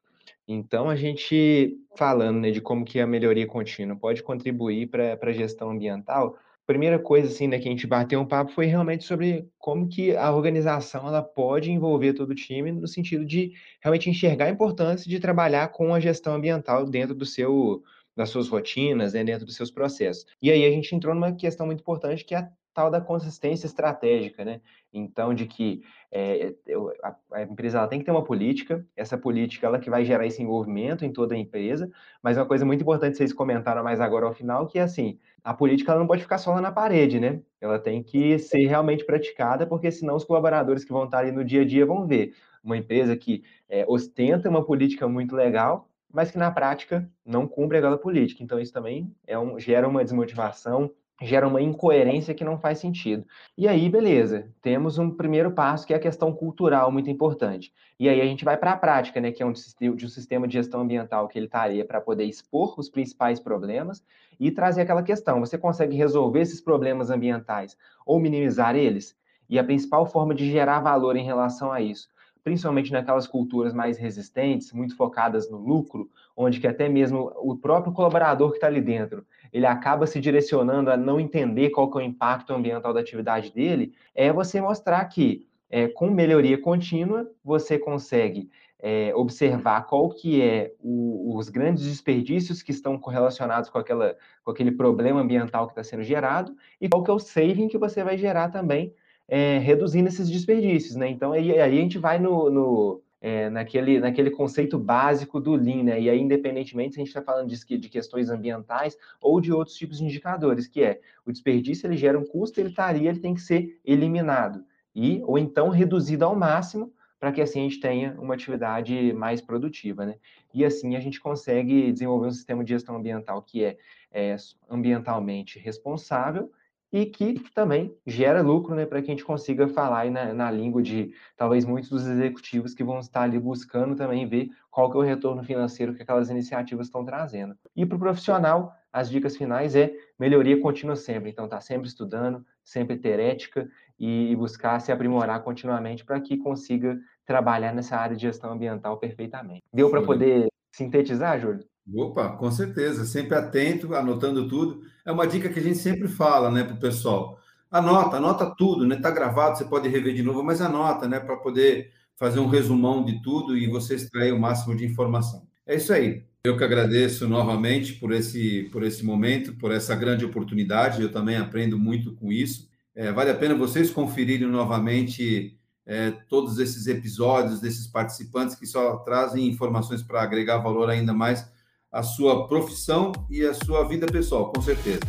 Então, 0.51 0.89
a 0.89 0.95
gente 0.95 1.77
falando 1.95 2.39
né, 2.39 2.49
de 2.49 2.59
como 2.59 2.83
que 2.83 2.99
a 2.99 3.05
melhoria 3.05 3.45
contínua 3.45 3.95
pode 3.95 4.23
contribuir 4.23 4.87
para 4.89 5.17
a 5.21 5.31
gestão 5.31 5.69
ambiental, 5.69 6.35
primeira 6.69 6.99
coisa 6.99 7.27
assim, 7.27 7.47
né, 7.47 7.57
que 7.57 7.67
a 7.67 7.71
gente 7.71 7.87
bateu 7.87 8.19
um 8.19 8.27
papo 8.27 8.51
foi 8.51 8.67
realmente 8.67 9.03
sobre 9.03 9.49
como 9.57 9.89
que 9.89 10.15
a 10.15 10.31
organização 10.31 11.07
ela 11.07 11.23
pode 11.23 11.71
envolver 11.71 12.13
todo 12.13 12.29
o 12.29 12.35
time 12.35 12.71
no 12.71 12.87
sentido 12.87 13.25
de 13.25 13.53
realmente 13.81 14.07
enxergar 14.07 14.45
a 14.45 14.49
importância 14.51 15.09
de 15.09 15.19
trabalhar 15.19 15.69
com 15.69 15.95
a 15.95 15.99
gestão 15.99 16.35
ambiental 16.35 16.85
dentro 16.85 17.15
do 17.15 17.25
seu 17.25 17.81
das 18.15 18.29
suas 18.29 18.49
rotinas, 18.49 19.13
né, 19.13 19.23
dentro 19.23 19.47
dos 19.47 19.55
seus 19.55 19.71
processos. 19.71 20.25
E 20.41 20.51
aí 20.51 20.63
a 20.63 20.69
gente 20.69 20.93
entrou 20.93 21.15
numa 21.15 21.33
questão 21.33 21.65
muito 21.65 21.79
importante 21.79 22.23
que 22.23 22.35
é 22.35 22.37
a 22.37 22.51
tal 22.73 22.89
da 22.89 23.01
consistência 23.01 23.65
estratégica, 23.65 24.45
né? 24.45 24.61
Então, 24.93 25.33
de 25.33 25.45
que 25.45 25.83
é, 26.11 26.55
a, 27.03 27.15
a, 27.33 27.41
empresa 27.43 27.77
ela 27.77 27.87
tem 27.87 27.99
que 27.99 28.05
ter 28.05 28.11
uma 28.11 28.23
política, 28.23 28.85
essa 28.95 29.17
política 29.17 29.67
ela 29.67 29.79
que 29.79 29.89
vai 29.89 30.03
gerar 30.05 30.25
esse 30.25 30.41
envolvimento 30.41 31.05
em 31.05 31.11
toda 31.11 31.35
a 31.35 31.37
empresa, 31.37 31.89
mas 32.21 32.37
uma 32.37 32.45
coisa 32.45 32.65
muito 32.65 32.81
importante 32.81 33.17
vocês 33.17 33.33
comentaram 33.33 33.83
mais 33.83 33.99
agora 33.99 34.25
ao 34.25 34.33
final, 34.33 34.67
que 34.67 34.79
é 34.79 34.81
assim, 34.81 35.19
a 35.43 35.53
política 35.53 35.91
ela 35.91 35.99
não 35.99 36.07
pode 36.07 36.21
ficar 36.21 36.37
só 36.37 36.53
lá 36.53 36.61
na 36.61 36.71
parede, 36.71 37.19
né? 37.19 37.41
Ela 37.61 37.79
tem 37.79 38.01
que 38.01 38.39
ser 38.39 38.65
realmente 38.65 39.05
praticada, 39.05 39.67
porque 39.67 39.91
senão 39.91 40.15
os 40.15 40.23
colaboradores 40.23 40.83
que 40.83 40.93
vão 40.93 41.05
estar 41.05 41.19
ali 41.19 41.31
no 41.31 41.43
dia 41.43 41.61
a 41.61 41.65
dia 41.65 41.85
vão 41.85 42.05
ver 42.07 42.33
uma 42.63 42.77
empresa 42.77 43.15
que 43.15 43.43
é, 43.67 43.85
ostenta 43.87 44.49
uma 44.49 44.65
política 44.65 45.07
muito 45.07 45.35
legal, 45.35 45.89
mas 46.11 46.31
que 46.31 46.37
na 46.37 46.51
prática 46.51 47.09
não 47.25 47.47
cumpre 47.47 47.77
aquela 47.77 47.97
política. 47.97 48.43
Então, 48.43 48.59
isso 48.59 48.73
também 48.73 49.13
é 49.27 49.37
um, 49.37 49.59
gera 49.59 49.87
uma 49.87 50.03
desmotivação, 50.03 50.91
gera 51.21 51.47
uma 51.47 51.61
incoerência 51.61 52.33
que 52.33 52.43
não 52.43 52.57
faz 52.57 52.79
sentido. 52.79 53.25
E 53.57 53.67
aí, 53.67 53.89
beleza, 53.89 54.47
temos 54.61 54.97
um 54.97 55.09
primeiro 55.09 55.51
passo 55.51 55.85
que 55.85 55.93
é 55.93 55.97
a 55.97 55.99
questão 55.99 56.31
cultural 56.33 56.91
muito 56.91 57.09
importante. 57.09 57.73
E 57.99 58.07
aí 58.07 58.21
a 58.21 58.25
gente 58.25 58.45
vai 58.45 58.57
para 58.57 58.71
a 58.71 58.77
prática, 58.77 59.19
né, 59.19 59.31
que 59.31 59.43
é 59.43 59.45
um, 59.45 59.51
de 59.53 60.05
um 60.05 60.09
sistema 60.09 60.47
de 60.47 60.53
gestão 60.53 60.81
ambiental 60.81 61.27
que 61.27 61.37
ele 61.37 61.45
estaria 61.47 61.83
para 61.83 61.99
poder 61.99 62.25
expor 62.25 62.75
os 62.77 62.89
principais 62.89 63.39
problemas 63.39 64.03
e 64.39 64.49
trazer 64.51 64.81
aquela 64.81 65.03
questão, 65.03 65.41
você 65.41 65.57
consegue 65.57 65.97
resolver 65.97 66.39
esses 66.39 66.61
problemas 66.61 67.09
ambientais 67.09 67.77
ou 68.05 68.19
minimizar 68.19 68.75
eles? 68.75 69.17
E 69.49 69.59
a 69.59 69.63
principal 69.63 70.05
forma 70.05 70.33
de 70.33 70.49
gerar 70.49 70.79
valor 70.79 71.17
em 71.17 71.25
relação 71.25 71.71
a 71.71 71.81
isso 71.81 72.07
principalmente 72.43 72.91
naquelas 72.91 73.27
culturas 73.27 73.73
mais 73.73 73.97
resistentes, 73.97 74.71
muito 74.71 74.95
focadas 74.95 75.49
no 75.49 75.57
lucro, 75.57 76.09
onde 76.35 76.59
que 76.59 76.67
até 76.67 76.87
mesmo 76.87 77.31
o 77.37 77.55
próprio 77.55 77.93
colaborador 77.93 78.51
que 78.51 78.57
está 78.57 78.67
ali 78.67 78.81
dentro, 78.81 79.25
ele 79.51 79.65
acaba 79.65 80.07
se 80.07 80.19
direcionando 80.19 80.89
a 80.89 80.97
não 80.97 81.19
entender 81.19 81.69
qual 81.69 81.89
que 81.89 81.97
é 81.97 82.01
o 82.01 82.05
impacto 82.05 82.53
ambiental 82.53 82.93
da 82.93 82.99
atividade 82.99 83.51
dele, 83.51 83.93
é 84.15 84.31
você 84.31 84.61
mostrar 84.61 85.03
que 85.05 85.47
é, 85.69 85.87
com 85.87 86.09
melhoria 86.09 86.59
contínua 86.59 87.29
você 87.43 87.77
consegue 87.77 88.49
é, 88.81 89.13
observar 89.13 89.85
qual 89.85 90.09
que 90.09 90.41
é 90.41 90.73
o, 90.79 91.37
os 91.37 91.49
grandes 91.49 91.83
desperdícios 91.83 92.63
que 92.63 92.71
estão 92.71 92.97
correlacionados 92.97 93.69
com, 93.69 93.77
aquela, 93.77 94.15
com 94.43 94.51
aquele 94.51 94.71
problema 94.71 95.19
ambiental 95.19 95.67
que 95.67 95.73
está 95.73 95.83
sendo 95.83 96.01
gerado 96.01 96.55
e 96.79 96.87
qual 96.87 97.03
que 97.03 97.11
é 97.11 97.13
o 97.13 97.19
saving 97.19 97.67
que 97.67 97.77
você 97.77 98.03
vai 98.03 98.17
gerar 98.17 98.49
também 98.49 98.93
é, 99.29 99.59
reduzindo 99.59 100.07
esses 100.07 100.29
desperdícios, 100.29 100.95
né? 100.95 101.07
Então 101.07 101.31
aí, 101.31 101.51
aí 101.51 101.77
a 101.77 101.81
gente 101.81 101.99
vai 101.99 102.17
no, 102.17 102.49
no 102.49 103.01
é, 103.21 103.49
naquele, 103.49 103.99
naquele 103.99 104.31
conceito 104.31 104.79
básico 104.79 105.39
do 105.39 105.53
Lean, 105.53 105.83
né? 105.83 106.01
E 106.01 106.09
aí, 106.09 106.19
independentemente 106.19 106.95
se 106.95 106.99
a 106.99 107.01
gente 107.01 107.09
está 107.09 107.21
falando 107.21 107.47
de, 107.47 107.77
de, 107.77 107.89
questões 107.89 108.29
ambientais 108.29 108.97
ou 109.21 109.39
de 109.39 109.53
outros 109.53 109.75
tipos 109.75 109.99
de 109.99 110.05
indicadores, 110.05 110.67
que 110.67 110.81
é 110.81 110.99
o 111.25 111.31
desperdício 111.31 111.85
ele 111.85 111.95
gera 111.95 112.17
um 112.17 112.25
custo, 112.25 112.59
ele 112.59 112.69
estaria, 112.69 113.03
tá 113.03 113.09
ele 113.09 113.19
tem 113.19 113.33
que 113.35 113.41
ser 113.41 113.79
eliminado 113.85 114.63
e 114.95 115.21
ou 115.25 115.37
então 115.37 115.69
reduzido 115.69 116.25
ao 116.25 116.35
máximo 116.35 116.91
para 117.19 117.31
que 117.31 117.41
assim 117.41 117.59
a 117.59 117.63
gente 117.63 117.79
tenha 117.79 118.15
uma 118.19 118.33
atividade 118.33 119.13
mais 119.13 119.41
produtiva, 119.41 120.05
né? 120.05 120.15
E 120.53 120.65
assim 120.65 120.95
a 120.95 120.99
gente 120.99 121.19
consegue 121.19 121.91
desenvolver 121.91 122.27
um 122.27 122.31
sistema 122.31 122.63
de 122.63 122.73
gestão 122.73 122.95
ambiental 122.95 123.41
que 123.41 123.63
é, 123.63 123.77
é 124.11 124.35
ambientalmente 124.69 125.59
responsável 125.59 126.49
e 126.91 127.05
que 127.05 127.39
também 127.53 127.95
gera 128.05 128.41
lucro, 128.41 128.73
né, 128.73 128.85
para 128.85 129.01
que 129.01 129.07
a 129.07 129.13
gente 129.13 129.23
consiga 129.23 129.67
falar 129.67 129.99
aí 129.99 130.09
na, 130.09 130.33
na, 130.33 130.49
língua 130.49 130.81
de 130.81 131.13
talvez 131.37 131.63
muitos 131.63 131.89
dos 131.89 132.07
executivos 132.07 132.73
que 132.73 132.83
vão 132.83 132.99
estar 132.99 133.21
ali 133.21 133.39
buscando 133.39 133.95
também 133.95 134.27
ver 134.27 134.49
qual 134.71 134.89
que 134.89 134.97
é 134.97 134.99
o 134.99 135.03
retorno 135.03 135.43
financeiro 135.43 135.93
que 135.93 136.01
aquelas 136.01 136.29
iniciativas 136.29 136.87
estão 136.87 137.05
trazendo. 137.05 137.55
E 137.75 137.85
para 137.85 137.95
o 137.95 137.99
profissional, 137.99 138.73
as 138.91 139.09
dicas 139.09 139.37
finais 139.37 139.75
é 139.75 139.93
melhoria 140.17 140.59
contínua 140.59 140.95
sempre. 140.95 141.29
Então, 141.29 141.47
tá 141.47 141.61
sempre 141.61 141.87
estudando, 141.87 142.43
sempre 142.63 142.97
ter 142.97 143.19
ética 143.19 143.69
e 143.99 144.35
buscar 144.35 144.79
se 144.79 144.91
aprimorar 144.91 145.43
continuamente 145.43 146.03
para 146.03 146.19
que 146.19 146.37
consiga 146.37 146.99
trabalhar 147.25 147.73
nessa 147.73 147.97
área 147.97 148.15
de 148.15 148.23
gestão 148.23 148.51
ambiental 148.51 148.97
perfeitamente. 148.97 149.63
Deu 149.71 149.91
para 149.91 150.01
poder 150.01 150.47
sintetizar, 150.71 151.39
Júlio? 151.39 151.63
Opa, 151.93 152.29
com 152.29 152.51
certeza, 152.51 153.05
sempre 153.05 153.35
atento, 153.35 153.95
anotando 153.95 154.47
tudo. 154.47 154.81
É 155.05 155.11
uma 155.11 155.25
dica 155.27 155.49
que 155.49 155.59
a 155.59 155.63
gente 155.63 155.77
sempre 155.77 156.07
fala, 156.07 156.51
né, 156.51 156.63
para 156.63 156.75
o 156.75 156.79
pessoal. 156.79 157.39
Anota, 157.71 158.17
anota 158.17 158.53
tudo, 158.55 158.85
né? 158.85 158.95
Tá 158.97 159.11
gravado, 159.11 159.57
você 159.57 159.65
pode 159.65 159.87
rever 159.87 160.13
de 160.13 160.23
novo, 160.23 160.43
mas 160.43 160.61
anota, 160.61 161.07
né, 161.07 161.19
para 161.19 161.37
poder 161.37 161.91
fazer 162.15 162.39
um 162.39 162.47
resumão 162.47 163.03
de 163.03 163.21
tudo 163.21 163.57
e 163.57 163.67
você 163.67 163.95
extrair 163.95 164.33
o 164.33 164.39
máximo 164.39 164.75
de 164.75 164.85
informação. 164.85 165.47
É 165.65 165.75
isso 165.75 165.93
aí. 165.93 166.23
Eu 166.43 166.57
que 166.57 166.63
agradeço 166.63 167.27
novamente 167.27 167.93
por 167.93 168.11
esse, 168.11 168.63
por 168.71 168.83
esse 168.83 169.05
momento, 169.05 169.53
por 169.55 169.71
essa 169.71 169.95
grande 169.95 170.25
oportunidade. 170.25 171.01
Eu 171.01 171.11
também 171.11 171.37
aprendo 171.37 171.77
muito 171.77 172.13
com 172.15 172.31
isso. 172.31 172.67
É, 172.95 173.11
vale 173.11 173.29
a 173.29 173.35
pena 173.35 173.55
vocês 173.55 173.89
conferirem 173.91 174.47
novamente 174.47 175.57
é, 175.85 176.11
todos 176.11 176.59
esses 176.59 176.87
episódios 176.87 177.59
desses 177.59 177.87
participantes 177.87 178.55
que 178.55 178.65
só 178.65 178.97
trazem 178.97 179.47
informações 179.47 180.01
para 180.01 180.21
agregar 180.21 180.57
valor 180.57 180.89
ainda 180.89 181.13
mais 181.13 181.49
a 181.91 182.03
sua 182.03 182.47
profissão 182.47 183.11
e 183.29 183.45
a 183.45 183.53
sua 183.53 183.87
vida 183.87 184.05
pessoal, 184.05 184.51
com 184.51 184.61
certeza. 184.61 184.99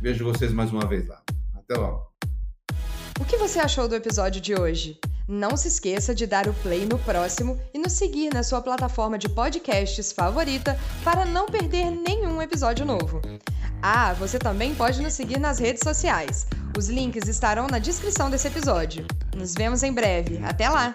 Vejo 0.00 0.24
vocês 0.24 0.52
mais 0.52 0.70
uma 0.70 0.86
vez 0.86 1.06
lá. 1.08 1.22
Até 1.56 1.74
logo. 1.76 2.06
O 3.20 3.24
que 3.24 3.36
você 3.36 3.58
achou 3.58 3.88
do 3.88 3.94
episódio 3.94 4.40
de 4.40 4.54
hoje? 4.54 4.98
Não 5.26 5.56
se 5.56 5.68
esqueça 5.68 6.14
de 6.14 6.26
dar 6.26 6.48
o 6.48 6.54
play 6.54 6.86
no 6.86 6.98
próximo 7.00 7.60
e 7.74 7.78
nos 7.78 7.92
seguir 7.92 8.32
na 8.32 8.42
sua 8.42 8.62
plataforma 8.62 9.18
de 9.18 9.28
podcasts 9.28 10.12
favorita 10.12 10.78
para 11.04 11.24
não 11.24 11.46
perder 11.46 11.90
nenhum 11.90 12.40
episódio 12.40 12.86
novo. 12.86 13.20
Ah, 13.82 14.14
você 14.14 14.38
também 14.38 14.74
pode 14.74 15.02
nos 15.02 15.12
seguir 15.12 15.38
nas 15.38 15.58
redes 15.58 15.82
sociais. 15.82 16.46
Os 16.76 16.88
links 16.88 17.28
estarão 17.28 17.66
na 17.66 17.78
descrição 17.78 18.30
desse 18.30 18.48
episódio. 18.48 19.06
Nos 19.36 19.54
vemos 19.54 19.82
em 19.82 19.92
breve. 19.92 20.38
Até 20.44 20.68
lá! 20.68 20.94